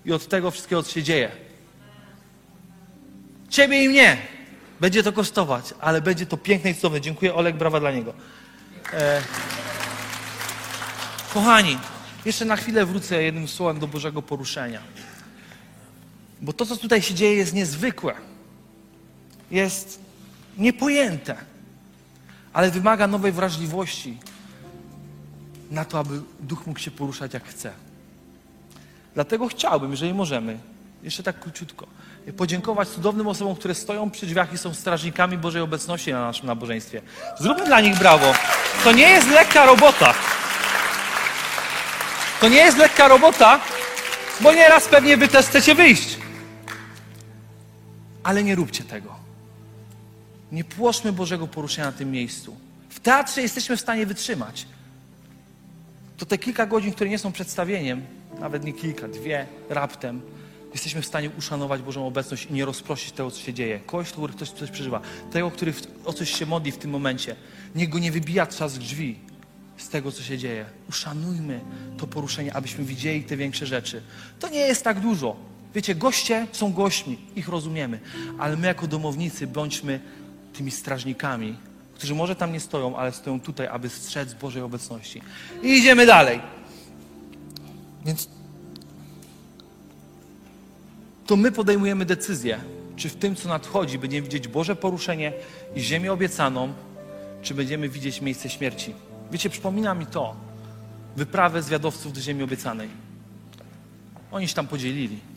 i 0.04 0.12
od 0.12 0.28
tego 0.28 0.50
wszystkiego, 0.50 0.82
co 0.82 0.92
się 0.92 1.02
dzieje. 1.02 1.30
Ciebie 3.48 3.84
i 3.84 3.88
mnie 3.88 4.16
będzie 4.80 5.02
to 5.02 5.12
kosztować, 5.12 5.74
ale 5.80 6.00
będzie 6.00 6.26
to 6.26 6.36
piękne 6.36 6.70
i 6.70 6.74
cudowne. 6.74 7.00
Dziękuję, 7.00 7.34
Olek, 7.34 7.56
brawa 7.56 7.80
dla 7.80 7.90
niego. 7.90 8.14
E... 8.92 9.22
Kochani, 11.34 11.78
jeszcze 12.24 12.44
na 12.44 12.56
chwilę 12.56 12.86
wrócę 12.86 13.22
jednym 13.22 13.48
słowem 13.48 13.78
do 13.78 13.86
Bożego 13.86 14.22
poruszenia. 14.22 14.80
Bo 16.44 16.52
to, 16.52 16.66
co 16.66 16.76
tutaj 16.76 17.02
się 17.02 17.14
dzieje, 17.14 17.36
jest 17.36 17.54
niezwykłe. 17.54 18.14
Jest 19.50 20.00
niepojęte. 20.58 21.36
Ale 22.52 22.70
wymaga 22.70 23.06
nowej 23.06 23.32
wrażliwości 23.32 24.18
na 25.70 25.84
to, 25.84 25.98
aby 25.98 26.20
duch 26.40 26.66
mógł 26.66 26.78
się 26.78 26.90
poruszać 26.90 27.34
jak 27.34 27.48
chce. 27.48 27.72
Dlatego 29.14 29.48
chciałbym, 29.48 29.90
jeżeli 29.90 30.14
możemy, 30.14 30.58
jeszcze 31.02 31.22
tak 31.22 31.40
króciutko, 31.40 31.86
podziękować 32.36 32.88
cudownym 32.88 33.26
osobom, 33.26 33.56
które 33.56 33.74
stoją 33.74 34.10
przy 34.10 34.26
drzwiach 34.26 34.52
i 34.52 34.58
są 34.58 34.74
strażnikami 34.74 35.38
Bożej 35.38 35.62
obecności 35.62 36.12
na 36.12 36.20
naszym 36.20 36.46
nabożeństwie. 36.46 37.02
Zróbmy 37.40 37.64
dla 37.64 37.80
nich 37.80 37.98
brawo. 37.98 38.34
To 38.84 38.92
nie 38.92 39.08
jest 39.08 39.28
lekka 39.28 39.66
robota. 39.66 40.14
To 42.40 42.48
nie 42.48 42.56
jest 42.56 42.78
lekka 42.78 43.08
robota, 43.08 43.60
bo 44.40 44.52
nieraz 44.52 44.88
pewnie 44.88 45.16
wy 45.16 45.28
też 45.28 45.46
chcecie 45.46 45.74
wyjść. 45.74 46.23
Ale 48.24 48.44
nie 48.44 48.54
róbcie 48.54 48.84
tego. 48.84 49.14
Nie 50.52 50.64
płoszmy 50.64 51.12
Bożego 51.12 51.46
poruszenia 51.46 51.86
na 51.86 51.92
tym 51.92 52.10
miejscu. 52.10 52.56
W 52.88 53.00
teatrze 53.00 53.42
jesteśmy 53.42 53.76
w 53.76 53.80
stanie 53.80 54.06
wytrzymać. 54.06 54.66
To 56.16 56.26
te 56.26 56.38
kilka 56.38 56.66
godzin, 56.66 56.92
które 56.92 57.10
nie 57.10 57.18
są 57.18 57.32
przedstawieniem, 57.32 58.02
nawet 58.40 58.64
nie 58.64 58.72
kilka, 58.72 59.08
dwie, 59.08 59.46
raptem, 59.68 60.20
jesteśmy 60.72 61.02
w 61.02 61.06
stanie 61.06 61.30
uszanować 61.38 61.82
Bożą 61.82 62.06
obecność 62.06 62.46
i 62.46 62.52
nie 62.52 62.64
rozprosić 62.64 63.12
tego, 63.12 63.30
co 63.30 63.40
się 63.40 63.54
dzieje. 63.54 63.80
Kogoś, 63.80 64.10
który 64.10 64.32
ktoś 64.32 64.50
coś 64.50 64.70
przeżywa, 64.70 65.00
tego, 65.32 65.50
który 65.50 65.74
o 66.04 66.12
coś 66.12 66.30
się 66.30 66.46
modli 66.46 66.72
w 66.72 66.78
tym 66.78 66.90
momencie. 66.90 67.36
Niech 67.74 67.88
go 67.88 67.98
nie 67.98 68.12
wybija 68.12 68.46
czas 68.46 68.78
drzwi 68.78 69.18
z 69.76 69.88
tego, 69.88 70.12
co 70.12 70.22
się 70.22 70.38
dzieje. 70.38 70.64
Uszanujmy 70.88 71.60
to 71.98 72.06
poruszenie, 72.06 72.54
abyśmy 72.54 72.84
widzieli 72.84 73.24
te 73.24 73.36
większe 73.36 73.66
rzeczy. 73.66 74.02
To 74.40 74.48
nie 74.48 74.60
jest 74.60 74.84
tak 74.84 75.00
dużo. 75.00 75.36
Wiecie, 75.74 75.94
goście 75.94 76.46
są 76.52 76.72
gośćmi, 76.72 77.18
ich 77.36 77.48
rozumiemy, 77.48 78.00
ale 78.38 78.56
my 78.56 78.66
jako 78.66 78.86
domownicy 78.86 79.46
bądźmy 79.46 80.00
tymi 80.52 80.70
strażnikami, 80.70 81.56
którzy 81.94 82.14
może 82.14 82.36
tam 82.36 82.52
nie 82.52 82.60
stoją, 82.60 82.96
ale 82.96 83.12
stoją 83.12 83.40
tutaj, 83.40 83.66
aby 83.66 83.88
strzec 83.88 84.34
Bożej 84.34 84.62
obecności. 84.62 85.22
I 85.62 85.68
idziemy 85.78 86.06
dalej. 86.06 86.40
Więc 88.04 88.28
to 91.26 91.36
my 91.36 91.52
podejmujemy 91.52 92.04
decyzję, 92.04 92.58
czy 92.96 93.08
w 93.08 93.16
tym, 93.16 93.36
co 93.36 93.48
nadchodzi, 93.48 93.98
będziemy 93.98 94.22
widzieć 94.22 94.48
Boże 94.48 94.76
poruszenie 94.76 95.32
i 95.76 95.80
ziemię 95.80 96.12
obiecaną, 96.12 96.72
czy 97.42 97.54
będziemy 97.54 97.88
widzieć 97.88 98.20
miejsce 98.20 98.48
śmierci. 98.48 98.94
Wiecie, 99.32 99.50
przypomina 99.50 99.94
mi 99.94 100.06
to 100.06 100.36
wyprawę 101.16 101.62
zwiadowców 101.62 102.12
do 102.12 102.20
ziemi 102.20 102.42
obiecanej. 102.42 102.88
Oni 104.32 104.48
się 104.48 104.54
tam 104.54 104.66
podzielili. 104.66 105.33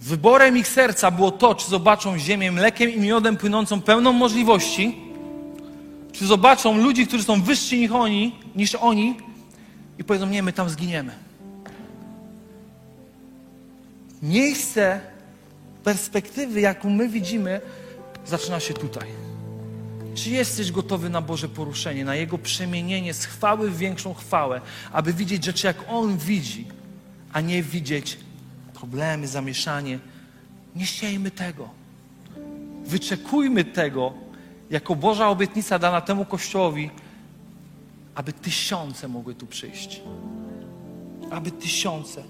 Wyborem 0.00 0.58
ich 0.58 0.68
serca 0.68 1.10
było 1.10 1.30
to, 1.30 1.54
czy 1.54 1.70
zobaczą 1.70 2.18
ziemię 2.18 2.52
mlekiem 2.52 2.90
i 2.90 3.00
miodem 3.00 3.36
płynącą 3.36 3.80
pełną 3.80 4.12
możliwości, 4.12 4.96
czy 6.12 6.26
zobaczą 6.26 6.76
ludzi, 6.76 7.06
którzy 7.06 7.24
są 7.24 7.42
wyżsi 7.42 7.80
niż 7.80 7.90
oni, 7.90 8.38
niż 8.54 8.74
oni 8.74 9.16
i 9.98 10.04
powiedzą, 10.04 10.26
nie, 10.26 10.42
my 10.42 10.52
tam 10.52 10.70
zginiemy. 10.70 11.12
Miejsce 14.22 15.00
perspektywy, 15.84 16.60
jaką 16.60 16.90
my 16.90 17.08
widzimy, 17.08 17.60
zaczyna 18.26 18.60
się 18.60 18.74
tutaj. 18.74 19.08
Czy 20.14 20.30
jesteś 20.30 20.72
gotowy 20.72 21.10
na 21.10 21.20
Boże 21.20 21.48
poruszenie, 21.48 22.04
na 22.04 22.14
Jego 22.14 22.38
przemienienie 22.38 23.14
z 23.14 23.24
chwały 23.24 23.70
w 23.70 23.78
większą 23.78 24.14
chwałę, 24.14 24.60
aby 24.92 25.12
widzieć 25.12 25.44
rzeczy, 25.44 25.66
jak 25.66 25.76
On 25.88 26.18
widzi, 26.18 26.66
a 27.32 27.40
nie 27.40 27.62
widzieć 27.62 28.18
problemy, 28.86 29.26
zamieszanie. 29.26 29.98
Nie 30.76 30.86
siejmy 30.86 31.30
tego. 31.30 31.68
Wyczekujmy 32.84 33.64
tego 33.64 34.12
jako 34.70 34.96
Boża 34.96 35.28
obietnica 35.28 35.78
dana 35.78 36.00
temu 36.00 36.24
Kościołowi, 36.24 36.90
aby 38.14 38.32
tysiące 38.32 39.08
mogły 39.08 39.34
tu 39.34 39.46
przyjść. 39.46 40.02
Aby 41.30 41.50
tysiące. 41.50 42.22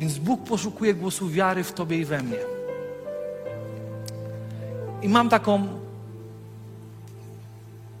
Więc 0.00 0.18
Bóg 0.18 0.44
poszukuje 0.44 0.94
głosu 0.94 1.28
wiary 1.28 1.64
w 1.64 1.72
Tobie 1.72 1.98
i 1.98 2.04
we 2.04 2.22
mnie. 2.22 2.38
I 5.02 5.08
mam 5.08 5.28
taką 5.28 5.68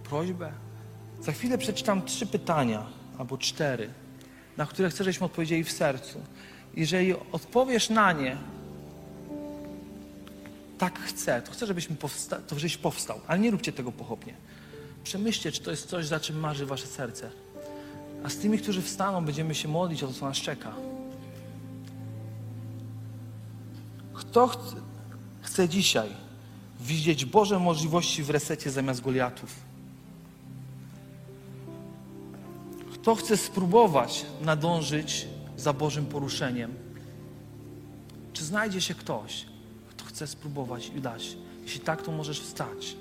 prośbę. 0.04 0.52
Za 1.20 1.32
chwilę 1.32 1.58
przeczytam 1.58 2.02
trzy 2.02 2.26
pytania 2.26 2.86
albo 3.18 3.38
cztery, 3.38 3.90
na 4.56 4.66
które 4.66 4.90
chcę, 4.90 5.04
żebyśmy 5.04 5.26
odpowiedzieli 5.26 5.64
w 5.64 5.72
sercu. 5.72 6.20
Jeżeli 6.76 7.14
odpowiesz 7.32 7.90
na 7.90 8.12
nie, 8.12 8.36
tak 10.78 10.98
chcę, 10.98 11.42
to 11.42 11.52
chcę, 11.52 11.66
żebyśmy 11.66 11.96
powsta- 11.96 12.40
to 12.46 12.58
żebyś 12.58 12.76
powstał, 12.76 13.20
ale 13.26 13.38
nie 13.38 13.50
róbcie 13.50 13.72
tego 13.72 13.92
pochopnie. 13.92 14.34
Przemyślcie, 15.04 15.52
czy 15.52 15.60
to 15.62 15.70
jest 15.70 15.88
coś, 15.88 16.06
za 16.06 16.20
czym 16.20 16.40
marzy 16.40 16.66
wasze 16.66 16.86
serce. 16.86 17.30
A 18.24 18.28
z 18.28 18.36
tymi, 18.36 18.58
którzy 18.58 18.82
wstaną, 18.82 19.24
będziemy 19.24 19.54
się 19.54 19.68
modlić 19.68 20.02
o 20.02 20.06
to, 20.06 20.12
co 20.12 20.26
nas 20.26 20.36
czeka. 20.36 20.72
Kto 24.14 24.46
chce, 24.46 24.76
chce 25.42 25.68
dzisiaj 25.68 26.08
widzieć 26.80 27.24
Boże 27.24 27.58
możliwości 27.58 28.22
w 28.22 28.30
resecie 28.30 28.70
zamiast 28.70 29.00
Goliatów? 29.00 29.54
Kto 32.92 33.14
chce 33.14 33.36
spróbować 33.36 34.26
nadążyć 34.40 35.26
za 35.60 35.72
Bożym 35.72 36.06
poruszeniem? 36.06 36.74
Czy 38.32 38.44
znajdzie 38.44 38.80
się 38.80 38.94
ktoś, 38.94 39.46
kto 39.90 40.04
chce 40.04 40.26
spróbować 40.26 40.92
i 40.96 41.00
dać? 41.00 41.36
Jeśli 41.62 41.80
tak, 41.80 42.02
to 42.02 42.12
możesz 42.12 42.40
wstać. 42.40 42.96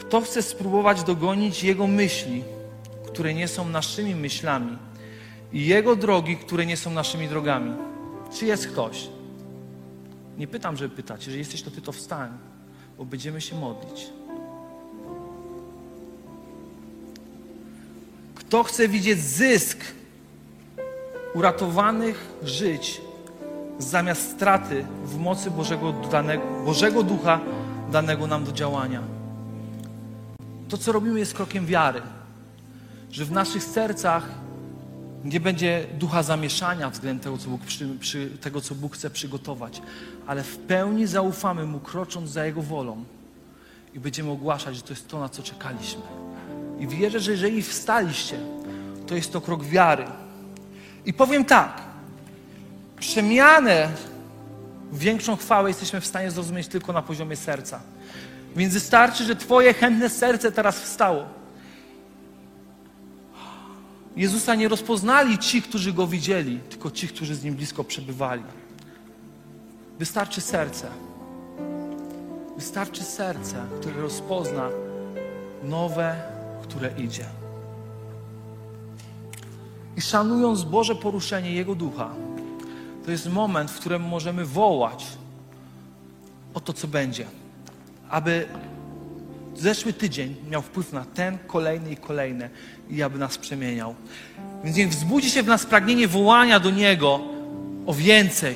Kto 0.00 0.20
chce 0.20 0.42
spróbować 0.42 1.02
dogonić 1.02 1.64
Jego 1.64 1.86
myśli, 1.86 2.42
które 3.06 3.34
nie 3.34 3.48
są 3.48 3.68
naszymi 3.68 4.14
myślami, 4.14 4.78
i 5.52 5.66
Jego 5.66 5.96
drogi, 5.96 6.36
które 6.36 6.66
nie 6.66 6.76
są 6.76 6.90
naszymi 6.90 7.28
drogami? 7.28 7.74
Czy 8.34 8.46
jest 8.46 8.66
ktoś? 8.66 9.08
Nie 10.38 10.46
pytam, 10.46 10.76
żeby 10.76 10.96
pytać. 10.96 11.20
Jeżeli 11.20 11.38
jesteś, 11.38 11.62
to 11.62 11.70
Ty 11.70 11.80
to 11.80 11.92
wstań, 11.92 12.30
bo 12.98 13.04
będziemy 13.04 13.40
się 13.40 13.56
modlić. 13.56 14.06
Kto 18.34 18.62
chce 18.62 18.88
widzieć 18.88 19.20
zysk 19.20 19.84
uratowanych 21.34 22.28
żyć 22.42 23.00
zamiast 23.78 24.30
straty 24.30 24.86
w 25.04 25.18
mocy 25.18 25.50
Bożego, 25.50 25.92
danego, 25.92 26.42
Bożego 26.64 27.02
Ducha 27.02 27.40
danego 27.92 28.26
nam 28.26 28.44
do 28.44 28.52
działania? 28.52 29.02
To, 30.68 30.78
co 30.78 30.92
robimy, 30.92 31.18
jest 31.18 31.34
krokiem 31.34 31.66
wiary, 31.66 32.02
że 33.10 33.24
w 33.24 33.32
naszych 33.32 33.64
sercach 33.64 34.28
nie 35.24 35.40
będzie 35.40 35.86
ducha 35.98 36.22
zamieszania 36.22 36.90
względem 36.90 37.24
tego, 37.24 37.38
co 37.38 37.48
Bóg, 37.48 37.60
przy, 37.60 37.88
przy, 38.00 38.30
tego, 38.40 38.60
co 38.60 38.74
Bóg 38.74 38.94
chce 38.94 39.10
przygotować, 39.10 39.82
ale 40.26 40.42
w 40.42 40.58
pełni 40.58 41.06
zaufamy 41.06 41.64
Mu, 41.64 41.80
krocząc 41.80 42.30
za 42.30 42.46
Jego 42.46 42.62
wolą 42.62 43.04
i 43.94 44.00
będziemy 44.00 44.30
ogłaszać, 44.30 44.76
że 44.76 44.82
to 44.82 44.92
jest 44.92 45.08
to, 45.08 45.20
na 45.20 45.28
co 45.28 45.42
czekaliśmy. 45.42 46.02
I 46.80 46.86
wierzę, 46.86 47.20
że 47.20 47.30
jeżeli 47.30 47.62
wstaliście, 47.62 48.38
to 49.06 49.14
jest 49.14 49.32
to 49.32 49.40
krok 49.40 49.64
wiary. 49.64 50.04
I 51.06 51.12
powiem 51.12 51.44
tak, 51.44 51.82
przemianę 53.00 53.88
większą 54.92 55.36
chwałę 55.36 55.70
jesteśmy 55.70 56.00
w 56.00 56.06
stanie 56.06 56.30
zrozumieć 56.30 56.68
tylko 56.68 56.92
na 56.92 57.02
poziomie 57.02 57.36
serca. 57.36 57.80
Więc 58.56 58.74
wystarczy, 58.74 59.24
że 59.24 59.36
Twoje 59.36 59.74
chętne 59.74 60.10
serce 60.10 60.52
teraz 60.52 60.80
wstało. 60.80 61.24
Jezusa 64.16 64.54
nie 64.54 64.68
rozpoznali 64.68 65.38
ci, 65.38 65.62
którzy 65.62 65.92
Go 65.92 66.06
widzieli, 66.06 66.58
tylko 66.58 66.90
ci, 66.90 67.08
którzy 67.08 67.34
z 67.34 67.44
Nim 67.44 67.54
blisko 67.54 67.84
przebywali. 67.84 68.42
Wystarczy 69.98 70.40
serce. 70.40 70.88
Wystarczy 72.56 73.04
serce, 73.04 73.56
które 73.80 74.00
rozpozna 74.00 74.68
nowe, 75.62 76.22
które 76.62 76.90
idzie. 76.98 77.41
Szanując 80.02 80.62
Boże 80.62 80.94
poruszenie 80.94 81.52
Jego 81.52 81.74
ducha, 81.74 82.10
to 83.04 83.10
jest 83.10 83.28
moment, 83.28 83.70
w 83.70 83.80
którym 83.80 84.02
możemy 84.02 84.44
wołać 84.44 85.06
o 86.54 86.60
to, 86.60 86.72
co 86.72 86.88
będzie. 86.88 87.26
Aby 88.10 88.48
zeszły 89.56 89.92
tydzień 89.92 90.36
miał 90.50 90.62
wpływ 90.62 90.92
na 90.92 91.04
ten, 91.04 91.38
kolejny 91.46 91.92
i 91.92 91.96
kolejne 91.96 92.50
i 92.90 93.02
aby 93.02 93.18
nas 93.18 93.38
przemieniał. 93.38 93.94
Więc 94.64 94.76
niech 94.76 94.88
wzbudzi 94.88 95.30
się 95.30 95.42
w 95.42 95.46
nas 95.46 95.66
pragnienie 95.66 96.08
wołania 96.08 96.60
do 96.60 96.70
Niego 96.70 97.20
o 97.86 97.94
więcej. 97.94 98.54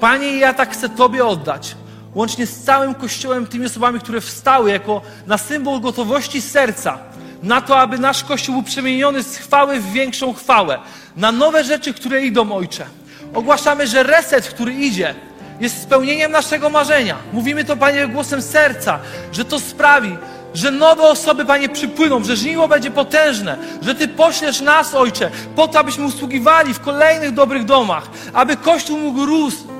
Panie, 0.00 0.38
ja 0.38 0.54
tak 0.54 0.72
chcę 0.72 0.88
Tobie 0.88 1.26
oddać. 1.26 1.76
Łącznie 2.14 2.46
z 2.46 2.62
całym 2.62 2.94
Kościołem, 2.94 3.46
tymi 3.46 3.66
osobami, 3.66 4.00
które 4.00 4.20
wstały 4.20 4.70
jako 4.70 5.02
na 5.26 5.38
symbol 5.38 5.80
gotowości 5.80 6.40
serca, 6.40 6.98
na 7.42 7.60
to, 7.60 7.80
aby 7.80 7.98
nasz 7.98 8.24
Kościół 8.24 8.54
był 8.54 8.62
przemieniony 8.62 9.22
z 9.22 9.36
chwały 9.36 9.80
w 9.80 9.92
większą 9.92 10.34
chwałę, 10.34 10.78
na 11.16 11.32
nowe 11.32 11.64
rzeczy, 11.64 11.94
które 11.94 12.22
idą, 12.22 12.52
Ojcze. 12.52 12.86
Ogłaszamy, 13.34 13.86
że 13.86 14.02
reset, 14.02 14.48
który 14.48 14.72
idzie, 14.72 15.14
jest 15.60 15.82
spełnieniem 15.82 16.32
naszego 16.32 16.70
marzenia. 16.70 17.16
Mówimy 17.32 17.64
to, 17.64 17.76
Panie, 17.76 18.08
głosem 18.08 18.42
serca, 18.42 18.98
że 19.32 19.44
to 19.44 19.60
sprawi, 19.60 20.16
że 20.54 20.70
nowe 20.70 21.02
osoby, 21.02 21.44
Panie, 21.44 21.68
przypłyną, 21.68 22.24
że 22.24 22.36
żniwo 22.36 22.68
będzie 22.68 22.90
potężne, 22.90 23.58
że 23.82 23.94
Ty 23.94 24.08
poślesz 24.08 24.60
nas, 24.60 24.94
Ojcze, 24.94 25.30
po 25.56 25.68
to, 25.68 25.78
abyśmy 25.78 26.04
usługiwali 26.04 26.74
w 26.74 26.80
kolejnych 26.80 27.34
dobrych 27.34 27.64
domach, 27.64 28.04
aby 28.32 28.56
Kościół 28.56 28.98
mógł 28.98 29.26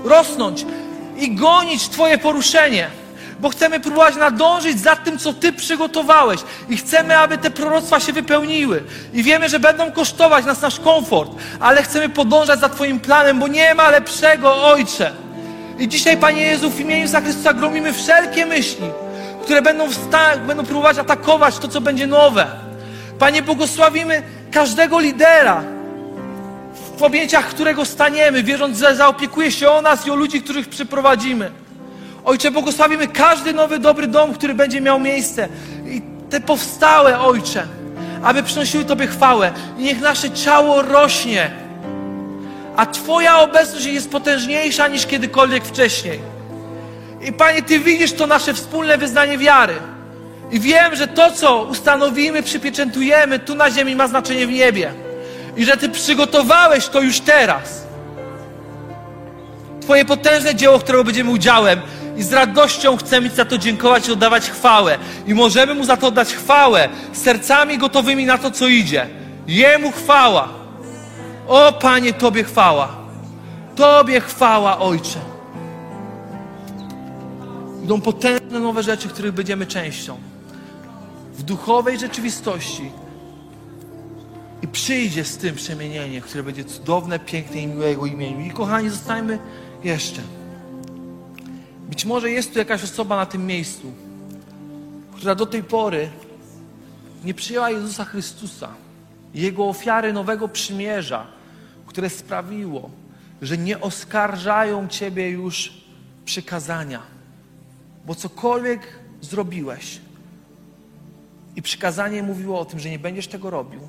rosnąć 0.04 0.66
i 1.16 1.34
gonić 1.34 1.88
Twoje 1.88 2.18
poruszenie. 2.18 3.01
Bo 3.42 3.48
chcemy 3.48 3.80
próbować 3.80 4.16
nadążyć 4.16 4.80
za 4.80 4.96
tym, 4.96 5.18
co 5.18 5.32
Ty 5.32 5.52
przygotowałeś. 5.52 6.40
I 6.68 6.76
chcemy, 6.76 7.18
aby 7.18 7.38
te 7.38 7.50
proroctwa 7.50 8.00
się 8.00 8.12
wypełniły. 8.12 8.82
I 9.12 9.22
wiemy, 9.22 9.48
że 9.48 9.60
będą 9.60 9.92
kosztować 9.92 10.44
nas 10.44 10.60
nasz 10.60 10.80
komfort, 10.80 11.30
ale 11.60 11.82
chcemy 11.82 12.08
podążać 12.08 12.60
za 12.60 12.68
Twoim 12.68 13.00
planem, 13.00 13.38
bo 13.38 13.48
nie 13.48 13.74
ma 13.74 13.90
lepszego, 13.90 14.64
Ojcze. 14.66 15.12
I 15.78 15.88
dzisiaj, 15.88 16.16
Panie 16.16 16.42
Jezu, 16.42 16.70
w 16.70 16.80
imieniu 16.80 17.00
Jezusa 17.00 17.20
Chrystusa 17.20 17.52
gromimy 17.52 17.92
wszelkie 17.92 18.46
myśli, 18.46 18.86
które 19.44 19.62
będą, 19.62 19.88
wsta- 19.88 20.38
będą 20.46 20.64
próbować 20.64 20.98
atakować 20.98 21.58
to, 21.58 21.68
co 21.68 21.80
będzie 21.80 22.06
nowe. 22.06 22.46
Panie, 23.18 23.42
błogosławimy 23.42 24.22
każdego 24.52 25.00
lidera, 25.00 25.62
w 26.98 27.02
objęciach 27.02 27.46
którego 27.46 27.84
staniemy, 27.84 28.42
wierząc, 28.42 28.78
że 28.78 28.96
zaopiekuje 28.96 29.52
się 29.52 29.70
o 29.70 29.82
nas 29.82 30.06
i 30.06 30.10
o 30.10 30.14
ludzi, 30.14 30.42
których 30.42 30.68
przyprowadzimy. 30.68 31.61
Ojcze, 32.24 32.50
błogosławimy 32.50 33.06
każdy 33.06 33.52
nowy, 33.52 33.78
dobry 33.78 34.06
dom, 34.06 34.34
który 34.34 34.54
będzie 34.54 34.80
miał 34.80 35.00
miejsce. 35.00 35.48
I 35.86 36.02
te 36.30 36.40
powstałe, 36.40 37.20
Ojcze, 37.20 37.66
aby 38.22 38.42
przynosiły 38.42 38.84
Tobie 38.84 39.06
chwałę. 39.06 39.52
I 39.78 39.82
niech 39.82 40.00
nasze 40.00 40.30
ciało 40.30 40.82
rośnie, 40.82 41.50
a 42.76 42.86
Twoja 42.86 43.38
obecność 43.38 43.86
jest 43.86 44.10
potężniejsza 44.10 44.88
niż 44.88 45.06
kiedykolwiek 45.06 45.64
wcześniej. 45.64 46.20
I 47.20 47.32
Panie, 47.32 47.62
Ty 47.62 47.78
widzisz 47.78 48.12
to 48.12 48.26
nasze 48.26 48.54
wspólne 48.54 48.98
wyznanie 48.98 49.38
wiary. 49.38 49.74
I 50.50 50.60
wiem, 50.60 50.96
że 50.96 51.06
to, 51.06 51.30
co 51.30 51.62
ustanowimy, 51.62 52.42
przypieczętujemy 52.42 53.38
tu 53.38 53.54
na 53.54 53.70
ziemi, 53.70 53.96
ma 53.96 54.08
znaczenie 54.08 54.46
w 54.46 54.50
niebie. 54.50 54.92
I 55.56 55.64
że 55.64 55.76
Ty 55.76 55.88
przygotowałeś 55.88 56.88
to 56.88 57.00
już 57.00 57.20
teraz. 57.20 57.82
Twoje 59.80 60.04
potężne 60.04 60.54
dzieło, 60.54 60.78
którego 60.78 61.04
będziemy 61.04 61.30
udziałem. 61.30 61.80
I 62.16 62.22
z 62.22 62.32
radością 62.32 62.96
chcemy 62.96 63.30
za 63.30 63.44
to 63.44 63.58
dziękować 63.58 64.08
i 64.08 64.12
oddawać 64.12 64.50
chwałę. 64.50 64.98
I 65.26 65.34
możemy 65.34 65.74
Mu 65.74 65.84
za 65.84 65.96
to 65.96 66.06
oddać 66.06 66.34
chwałę, 66.34 66.88
sercami 67.12 67.78
gotowymi 67.78 68.26
na 68.26 68.38
to, 68.38 68.50
co 68.50 68.68
idzie. 68.68 69.06
Jemu 69.46 69.92
chwała. 69.92 70.48
O 71.48 71.72
Panie, 71.72 72.12
Tobie 72.12 72.44
chwała. 72.44 72.88
Tobie 73.76 74.20
chwała, 74.20 74.78
Ojcze. 74.78 75.18
Idą 77.84 78.00
potężne 78.00 78.60
nowe 78.60 78.82
rzeczy, 78.82 79.08
których 79.08 79.32
będziemy 79.32 79.66
częścią. 79.66 80.16
W 81.34 81.42
duchowej 81.42 81.98
rzeczywistości. 81.98 82.90
I 84.62 84.68
przyjdzie 84.68 85.24
z 85.24 85.36
tym 85.36 85.54
przemienienie, 85.54 86.20
które 86.20 86.42
będzie 86.42 86.64
cudowne, 86.64 87.18
piękne 87.18 87.60
i 87.60 87.66
miłe 87.66 87.88
Jego 87.88 88.06
imieniu. 88.06 88.40
I 88.46 88.50
kochani, 88.50 88.90
zostańmy 88.90 89.38
jeszcze. 89.84 90.22
Być 91.92 92.04
może 92.04 92.30
jest 92.30 92.52
tu 92.52 92.58
jakaś 92.58 92.84
osoba 92.84 93.16
na 93.16 93.26
tym 93.26 93.46
miejscu, 93.46 93.92
która 95.14 95.34
do 95.34 95.46
tej 95.46 95.64
pory 95.64 96.08
nie 97.24 97.34
przyjęła 97.34 97.70
Jezusa 97.70 98.04
Chrystusa, 98.04 98.68
Jego 99.34 99.68
ofiary 99.68 100.12
nowego 100.12 100.48
przymierza, 100.48 101.26
które 101.86 102.10
sprawiło, 102.10 102.90
że 103.42 103.58
nie 103.58 103.80
oskarżają 103.80 104.88
Ciebie 104.88 105.30
już 105.30 105.72
przykazania, 106.24 107.02
bo 108.06 108.14
cokolwiek 108.14 108.80
zrobiłeś 109.20 110.00
i 111.56 111.62
przykazanie 111.62 112.22
mówiło 112.22 112.60
o 112.60 112.64
tym, 112.64 112.80
że 112.80 112.90
nie 112.90 112.98
będziesz 112.98 113.26
tego 113.26 113.50
robił, 113.50 113.88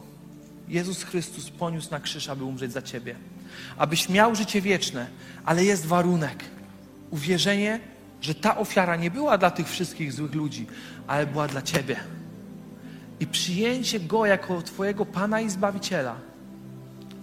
Jezus 0.68 1.04
Chrystus 1.04 1.50
poniósł 1.50 1.92
na 1.92 2.00
krzyż, 2.00 2.30
aby 2.30 2.44
umrzeć 2.44 2.72
za 2.72 2.82
Ciebie, 2.82 3.16
abyś 3.78 4.10
miał 4.10 4.36
życie 4.36 4.62
wieczne, 4.62 5.08
ale 5.46 5.66
jest 5.66 5.86
warunek. 5.86 6.44
Uwierzenie, 7.12 7.93
że 8.24 8.36
ta 8.36 8.58
ofiara 8.58 8.96
nie 8.96 9.12
była 9.12 9.38
dla 9.38 9.52
tych 9.52 9.70
wszystkich 9.70 10.14
złych 10.14 10.34
ludzi, 10.34 10.68
ale 11.08 11.26
była 11.26 11.48
dla 11.48 11.62
Ciebie. 11.62 11.96
I 13.20 13.28
przyjęcie 13.28 14.00
Go 14.00 14.26
jako 14.26 14.62
Twojego 14.62 15.06
Pana 15.06 15.42
i 15.42 15.50
Zbawiciela, 15.50 16.16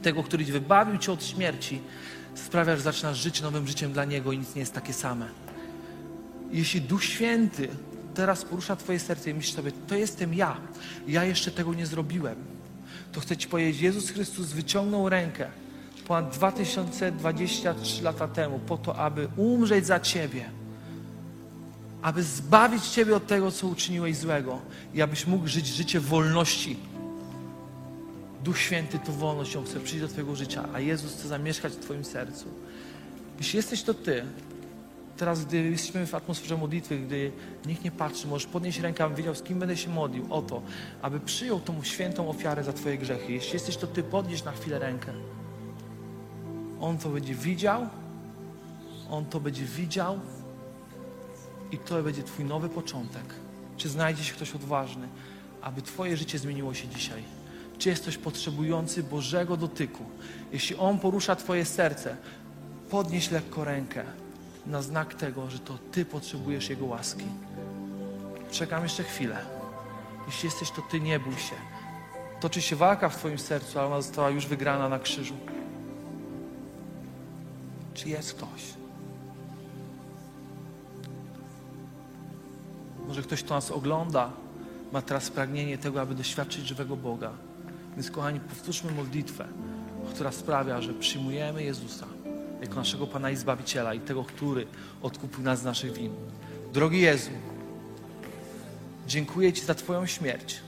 tego, 0.02 0.22
który 0.22 0.44
wybawił 0.44 0.98
Cię 0.98 1.12
od 1.12 1.24
śmierci, 1.24 1.80
sprawia, 2.34 2.76
że 2.76 2.82
zaczynasz 2.82 3.18
żyć 3.18 3.42
nowym 3.42 3.66
życiem 3.66 3.92
dla 3.92 4.04
Niego 4.04 4.32
i 4.32 4.38
nic 4.38 4.54
nie 4.54 4.60
jest 4.60 4.74
takie 4.74 4.92
same. 4.92 5.26
Jeśli 6.52 6.80
Duch 6.80 7.04
Święty 7.04 7.68
teraz 8.14 8.44
porusza 8.44 8.76
Twoje 8.76 8.98
serce 8.98 9.30
i 9.30 9.34
myślisz 9.34 9.54
sobie, 9.54 9.72
to 9.72 9.94
jestem 9.94 10.34
ja, 10.34 10.56
ja 11.08 11.24
jeszcze 11.24 11.50
tego 11.50 11.74
nie 11.74 11.86
zrobiłem, 11.86 12.36
to 13.12 13.20
chcę 13.20 13.36
Ci 13.36 13.48
powiedzieć, 13.48 13.82
Jezus 13.82 14.10
Chrystus 14.10 14.52
wyciągnął 14.52 15.08
rękę 15.08 15.46
ponad 16.06 16.34
2023 16.34 18.02
lata 18.02 18.28
temu 18.28 18.58
po 18.58 18.78
to, 18.78 18.96
aby 18.96 19.28
umrzeć 19.36 19.86
za 19.86 20.00
Ciebie, 20.00 20.59
aby 22.02 22.22
zbawić 22.22 22.88
Ciebie 22.88 23.16
od 23.16 23.26
tego, 23.26 23.50
co 23.50 23.66
uczyniłeś 23.66 24.16
złego 24.16 24.58
i 24.94 25.02
abyś 25.02 25.26
mógł 25.26 25.48
żyć 25.48 25.66
życie 25.66 26.00
wolności. 26.00 26.76
Duch 28.44 28.58
Święty 28.58 28.98
to 28.98 29.12
wolność, 29.12 29.56
On 29.56 29.64
chce 29.64 29.80
przyjść 29.80 30.00
do 30.00 30.08
Twojego 30.08 30.36
życia, 30.36 30.68
a 30.74 30.80
Jezus 30.80 31.12
chce 31.12 31.28
zamieszkać 31.28 31.72
w 31.72 31.80
Twoim 31.80 32.04
sercu. 32.04 32.44
Jeśli 33.38 33.56
jesteś 33.56 33.82
to 33.82 33.94
Ty, 33.94 34.24
teraz, 35.16 35.44
gdy 35.44 35.56
jesteśmy 35.56 36.06
w 36.06 36.14
atmosferze 36.14 36.56
modlitwy, 36.56 36.98
gdy 36.98 37.32
nikt 37.66 37.84
nie 37.84 37.90
patrzy, 37.90 38.26
możesz 38.26 38.46
podnieść 38.46 38.78
rękę, 38.78 39.04
abym 39.04 39.16
wiedział, 39.16 39.34
z 39.34 39.42
kim 39.42 39.58
będę 39.58 39.76
się 39.76 39.90
modlił, 39.90 40.26
o 40.30 40.42
to, 40.42 40.62
aby 41.02 41.20
przyjął 41.20 41.60
tą 41.60 41.82
świętą 41.82 42.28
ofiarę 42.30 42.64
za 42.64 42.72
Twoje 42.72 42.98
grzechy. 42.98 43.32
Jeśli 43.32 43.52
jesteś 43.52 43.76
to 43.76 43.86
Ty, 43.86 44.02
podnieś 44.02 44.44
na 44.44 44.52
chwilę 44.52 44.78
rękę. 44.78 45.12
On 46.80 46.98
to 46.98 47.08
będzie 47.08 47.34
widział, 47.34 47.86
On 49.10 49.24
to 49.24 49.40
będzie 49.40 49.64
widział 49.64 50.20
i 51.72 51.78
to 51.78 52.02
będzie 52.02 52.22
Twój 52.22 52.44
nowy 52.44 52.68
początek. 52.68 53.34
Czy 53.76 53.88
znajdzie 53.88 54.24
się 54.24 54.34
ktoś 54.34 54.54
odważny, 54.54 55.08
aby 55.62 55.82
Twoje 55.82 56.16
życie 56.16 56.38
zmieniło 56.38 56.74
się 56.74 56.88
dzisiaj? 56.88 57.22
Czy 57.78 57.88
jesteś 57.88 58.18
potrzebujący 58.18 59.02
Bożego 59.02 59.56
dotyku? 59.56 60.04
Jeśli 60.52 60.76
On 60.76 60.98
porusza 60.98 61.36
Twoje 61.36 61.64
serce, 61.64 62.16
podnieś 62.90 63.30
lekko 63.30 63.64
rękę 63.64 64.04
na 64.66 64.82
znak 64.82 65.14
tego, 65.14 65.50
że 65.50 65.58
to 65.58 65.78
Ty 65.92 66.04
potrzebujesz 66.04 66.70
Jego 66.70 66.86
łaski. 66.86 67.24
Czekam 68.50 68.82
jeszcze 68.82 69.02
chwilę. 69.04 69.38
Jeśli 70.26 70.46
jesteś 70.46 70.70
to 70.70 70.82
Ty, 70.82 71.00
nie 71.00 71.20
bój 71.20 71.34
się. 71.34 71.56
Toczy 72.40 72.62
się 72.62 72.76
walka 72.76 73.08
w 73.08 73.16
Twoim 73.16 73.38
sercu, 73.38 73.78
ale 73.78 73.88
ona 73.88 74.02
została 74.02 74.30
już 74.30 74.46
wygrana 74.46 74.88
na 74.88 74.98
krzyżu. 74.98 75.34
Czy 77.94 78.08
jest 78.08 78.34
ktoś? 78.34 78.79
Może 83.10 83.22
ktoś, 83.22 83.42
kto 83.42 83.54
nas 83.54 83.70
ogląda, 83.70 84.30
ma 84.92 85.02
teraz 85.02 85.30
pragnienie 85.30 85.78
tego, 85.78 86.00
aby 86.00 86.14
doświadczyć 86.14 86.66
żywego 86.66 86.96
Boga. 86.96 87.30
Więc, 87.94 88.10
kochani, 88.10 88.40
powtórzmy 88.40 88.92
modlitwę, 88.92 89.46
która 90.14 90.32
sprawia, 90.32 90.82
że 90.82 90.94
przyjmujemy 90.94 91.62
Jezusa 91.62 92.06
jako 92.60 92.74
naszego 92.74 93.06
Pana 93.06 93.30
i 93.30 93.36
Zbawiciela 93.36 93.94
i 93.94 94.00
tego, 94.00 94.24
który 94.24 94.66
odkupił 95.02 95.42
nas 95.42 95.60
z 95.60 95.64
naszych 95.64 95.92
win. 95.92 96.12
Drogi 96.72 97.00
Jezu, 97.00 97.30
dziękuję 99.06 99.52
Ci 99.52 99.64
za 99.64 99.74
Twoją 99.74 100.06
śmierć, 100.06 100.60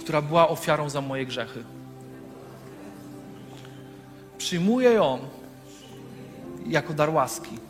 która 0.00 0.22
była 0.22 0.48
ofiarą 0.48 0.90
za 0.90 1.00
moje 1.00 1.26
grzechy. 1.26 1.64
Przyjmuję 4.38 4.90
ją 4.90 5.18
jako 6.66 6.94
dar 6.94 7.10
łaski. 7.10 7.67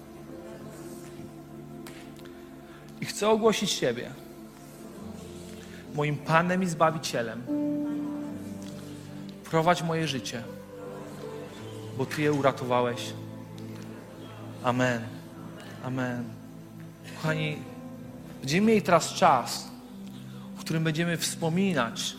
Chcę 3.18 3.28
ogłosić 3.28 3.74
Ciebie 3.74 4.10
moim 5.94 6.16
Panem 6.16 6.62
i 6.62 6.66
Zbawicielem. 6.66 7.42
Prowadź 9.44 9.82
moje 9.82 10.08
życie. 10.08 10.42
bo 11.96 12.06
Ty 12.06 12.22
je 12.22 12.32
uratowałeś. 12.32 13.12
Amen. 14.62 15.02
Amen. 15.84 16.24
Kochani, 17.16 17.56
będziemy 18.40 18.66
mieli 18.66 18.82
teraz 18.82 19.14
czas, 19.14 19.68
w 20.56 20.60
którym 20.60 20.84
będziemy 20.84 21.16
wspominać 21.16 22.16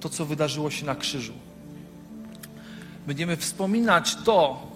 to, 0.00 0.08
co 0.08 0.26
wydarzyło 0.26 0.70
się 0.70 0.86
na 0.86 0.94
krzyżu. 0.94 1.34
Będziemy 3.06 3.36
wspominać 3.36 4.16
to, 4.24 4.66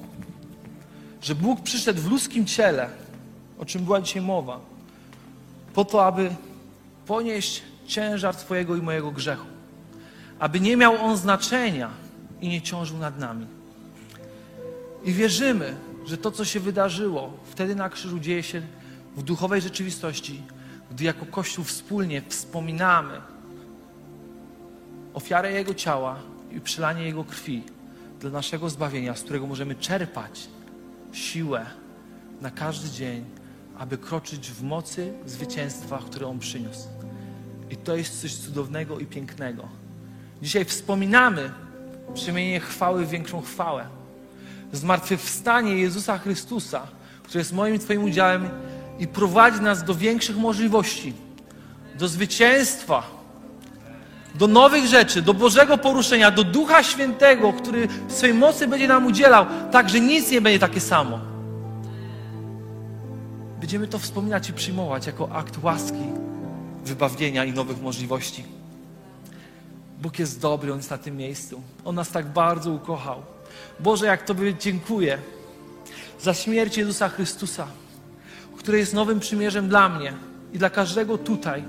że 1.23 1.35
Bóg 1.35 1.61
przyszedł 1.61 2.01
w 2.01 2.11
ludzkim 2.11 2.47
ciele, 2.47 2.89
o 3.59 3.65
czym 3.65 3.85
była 3.85 4.01
dzisiaj 4.01 4.23
mowa, 4.23 4.70
po 5.75 5.85
to, 5.85 6.05
aby 6.07 6.31
ponieść 7.07 7.63
ciężar 7.87 8.37
Twojego 8.37 8.77
i 8.77 8.83
mojego 8.83 9.11
grzechu, 9.11 9.47
aby 10.39 10.61
nie 10.61 10.77
miał 10.77 11.05
on 11.05 11.17
znaczenia 11.17 11.91
i 12.41 12.49
nie 12.49 12.63
ciążył 12.63 12.99
nad 12.99 13.19
nami. 13.19 13.47
I 15.05 15.13
wierzymy, 15.13 15.77
że 16.07 16.17
to, 16.17 16.31
co 16.31 16.45
się 16.45 16.61
wydarzyło 16.61 17.33
wtedy 17.45 17.75
na 17.75 17.89
krzyżu, 17.89 18.19
dzieje 18.19 18.43
się 18.43 18.63
w 19.17 19.23
duchowej 19.23 19.61
rzeczywistości, 19.61 20.43
gdy 20.91 21.05
jako 21.05 21.27
Kościół 21.27 21.65
wspólnie 21.65 22.23
wspominamy 22.29 23.21
ofiarę 25.15 25.53
Jego 25.53 25.75
ciała 25.75 26.17
i 26.53 26.61
przelanie 26.61 27.05
Jego 27.05 27.25
krwi 27.25 27.63
dla 28.21 28.31
naszego 28.31 28.71
zbawienia, 28.71 29.15
z 29.15 29.23
którego 29.23 29.47
możemy 29.47 29.75
czerpać 29.75 30.49
siłę 31.13 31.67
na 32.41 32.51
każdy 32.51 32.91
dzień, 32.91 33.25
aby 33.81 33.99
kroczyć 33.99 34.51
w 34.51 34.63
mocy 34.63 35.13
zwycięstwa, 35.27 35.99
które 36.07 36.27
On 36.27 36.39
przyniósł. 36.39 36.89
I 37.71 37.77
to 37.77 37.97
jest 37.97 38.21
coś 38.21 38.35
cudownego 38.35 38.99
i 38.99 39.07
pięknego. 39.07 39.69
Dzisiaj 40.43 40.65
wspominamy 40.65 41.53
przemienienie 42.15 42.61
chwały 42.61 43.07
w 43.07 43.11
większą 43.11 43.43
chwałę. 43.43 43.87
Zmartwychwstanie 44.73 45.77
Jezusa 45.77 46.19
Chrystusa, 46.19 46.87
które 47.23 47.41
jest 47.41 47.53
moim 47.53 47.79
Twoim 47.79 48.05
udziałem 48.05 48.49
i 48.99 49.07
prowadzi 49.07 49.61
nas 49.61 49.85
do 49.85 49.95
większych 49.95 50.37
możliwości, 50.37 51.13
do 51.99 52.09
zwycięstwa, 52.09 53.03
do 54.35 54.47
nowych 54.47 54.87
rzeczy, 54.87 55.23
do 55.23 55.35
Bożego 55.35 55.79
poruszenia, 55.79 56.31
do 56.31 56.45
Ducha 56.45 56.83
Świętego, 56.83 57.53
który 57.53 57.89
w 58.09 58.13
swej 58.13 58.35
mocy 58.35 58.69
będzie 58.69 58.89
nam 58.89 59.07
udzielał, 59.07 59.47
tak 59.73 59.89
że 59.89 60.01
nic 60.01 60.31
nie 60.31 60.41
będzie 60.41 60.59
takie 60.59 60.81
samo. 60.81 61.30
Będziemy 63.61 63.89
to 63.89 63.99
wspominać 63.99 64.49
i 64.49 64.53
przyjmować 64.53 65.07
jako 65.07 65.33
akt 65.33 65.63
łaski, 65.63 66.05
wybawienia 66.85 67.45
i 67.45 67.53
nowych 67.53 67.83
możliwości. 67.83 68.45
Bóg 70.03 70.19
jest 70.19 70.41
dobry, 70.41 70.73
On 70.73 70.79
jest 70.79 70.91
na 70.91 70.99
tym 70.99 71.17
miejscu. 71.17 71.63
On 71.85 71.95
nas 71.95 72.11
tak 72.11 72.27
bardzo 72.27 72.73
ukochał. 72.73 73.23
Boże, 73.81 74.07
jak 74.07 74.25
Tobie 74.25 74.55
dziękuję 74.55 75.19
za 76.21 76.35
śmierć 76.35 76.77
Jezusa 76.77 77.09
Chrystusa, 77.09 77.67
który 78.57 78.79
jest 78.79 78.95
nowym 78.95 79.21
przymierzem 79.21 79.69
dla 79.69 79.89
mnie 79.89 80.13
i 80.53 80.59
dla 80.59 80.71
każdego 80.71 81.19
tutaj, 81.19 81.65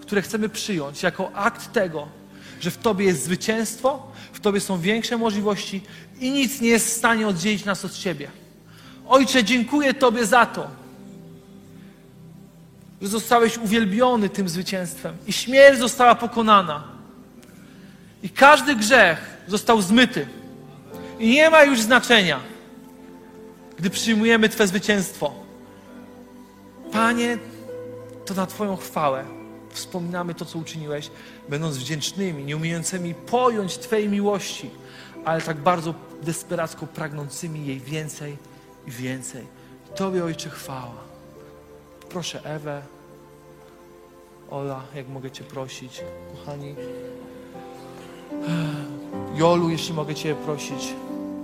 które 0.00 0.22
chcemy 0.22 0.48
przyjąć 0.48 1.02
jako 1.02 1.32
akt 1.32 1.72
tego, 1.72 2.08
że 2.60 2.70
w 2.70 2.78
Tobie 2.78 3.04
jest 3.04 3.24
zwycięstwo, 3.24 4.12
w 4.32 4.40
Tobie 4.40 4.60
są 4.60 4.80
większe 4.80 5.16
możliwości 5.16 5.80
i 6.20 6.30
nic 6.30 6.60
nie 6.60 6.68
jest 6.68 6.86
w 6.86 6.92
stanie 6.92 7.28
oddzielić 7.28 7.64
nas 7.64 7.84
od 7.84 7.92
Ciebie. 7.92 8.30
Ojcze, 9.08 9.44
dziękuję 9.44 9.94
Tobie 9.94 10.26
za 10.26 10.46
to, 10.46 10.83
że 13.04 13.08
zostałeś 13.08 13.58
uwielbiony 13.58 14.28
tym 14.28 14.48
zwycięstwem 14.48 15.16
i 15.26 15.32
śmierć 15.32 15.78
została 15.78 16.14
pokonana. 16.14 16.84
I 18.22 18.30
każdy 18.30 18.76
grzech 18.76 19.36
został 19.48 19.82
zmyty. 19.82 20.26
I 21.18 21.30
nie 21.30 21.50
ma 21.50 21.62
już 21.62 21.80
znaczenia, 21.82 22.40
gdy 23.76 23.90
przyjmujemy 23.90 24.48
Twe 24.48 24.66
zwycięstwo. 24.66 25.34
Panie, 26.92 27.38
to 28.26 28.34
na 28.34 28.46
Twoją 28.46 28.76
chwałę 28.76 29.24
wspominamy 29.70 30.34
to, 30.34 30.44
co 30.44 30.58
uczyniłeś, 30.58 31.10
będąc 31.48 31.76
wdzięcznymi, 31.76 32.44
nie 32.44 32.56
umiejącymi 32.56 33.14
pojąć 33.14 33.78
Twojej 33.78 34.08
miłości, 34.08 34.70
ale 35.24 35.42
tak 35.42 35.56
bardzo 35.56 35.94
desperacko 36.22 36.86
pragnącymi 36.86 37.66
jej 37.66 37.80
więcej 37.80 38.36
i 38.86 38.90
więcej. 38.90 39.46
Tobie, 39.94 40.24
Ojcze, 40.24 40.50
chwała. 40.50 41.04
Proszę 42.08 42.44
Ewę, 42.44 42.82
Ola, 44.50 44.82
jak 44.94 45.08
mogę 45.08 45.30
Cię 45.30 45.44
prosić, 45.44 46.02
kochani. 46.32 46.74
Jolu, 49.34 49.70
jeśli 49.70 49.94
mogę 49.94 50.14
Cię 50.14 50.34
prosić, 50.34 50.94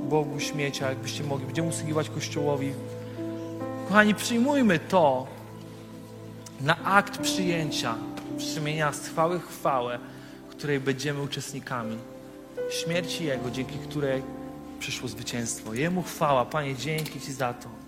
Bogu 0.09 0.41
śmiecia, 0.41 0.89
jakbyście 0.89 1.25
mogli, 1.25 1.47
będziemy 1.47 1.69
usługiwać 1.69 2.11
Kościołowi. 2.11 2.73
Kochani, 3.89 4.15
przyjmujmy 4.15 4.79
to 4.79 5.27
na 6.61 6.85
akt 6.85 7.19
przyjęcia, 7.19 7.95
przemienia 8.39 8.93
z 8.93 9.09
chwały 9.09 9.41
chwałę, 9.41 9.99
której 10.51 10.81
będziemy 10.81 11.23
uczestnikami. 11.23 11.97
Śmierci 12.71 13.25
Jego, 13.25 13.51
dzięki 13.51 13.79
której 13.79 14.23
przyszło 14.81 15.09
zwycięstwo. 15.09 15.75
Jemu 15.75 16.03
chwała, 16.03 16.45
Panie, 16.45 16.75
dzięki 16.75 17.21
Ci 17.21 17.33
za 17.33 17.55
to. 17.55 17.80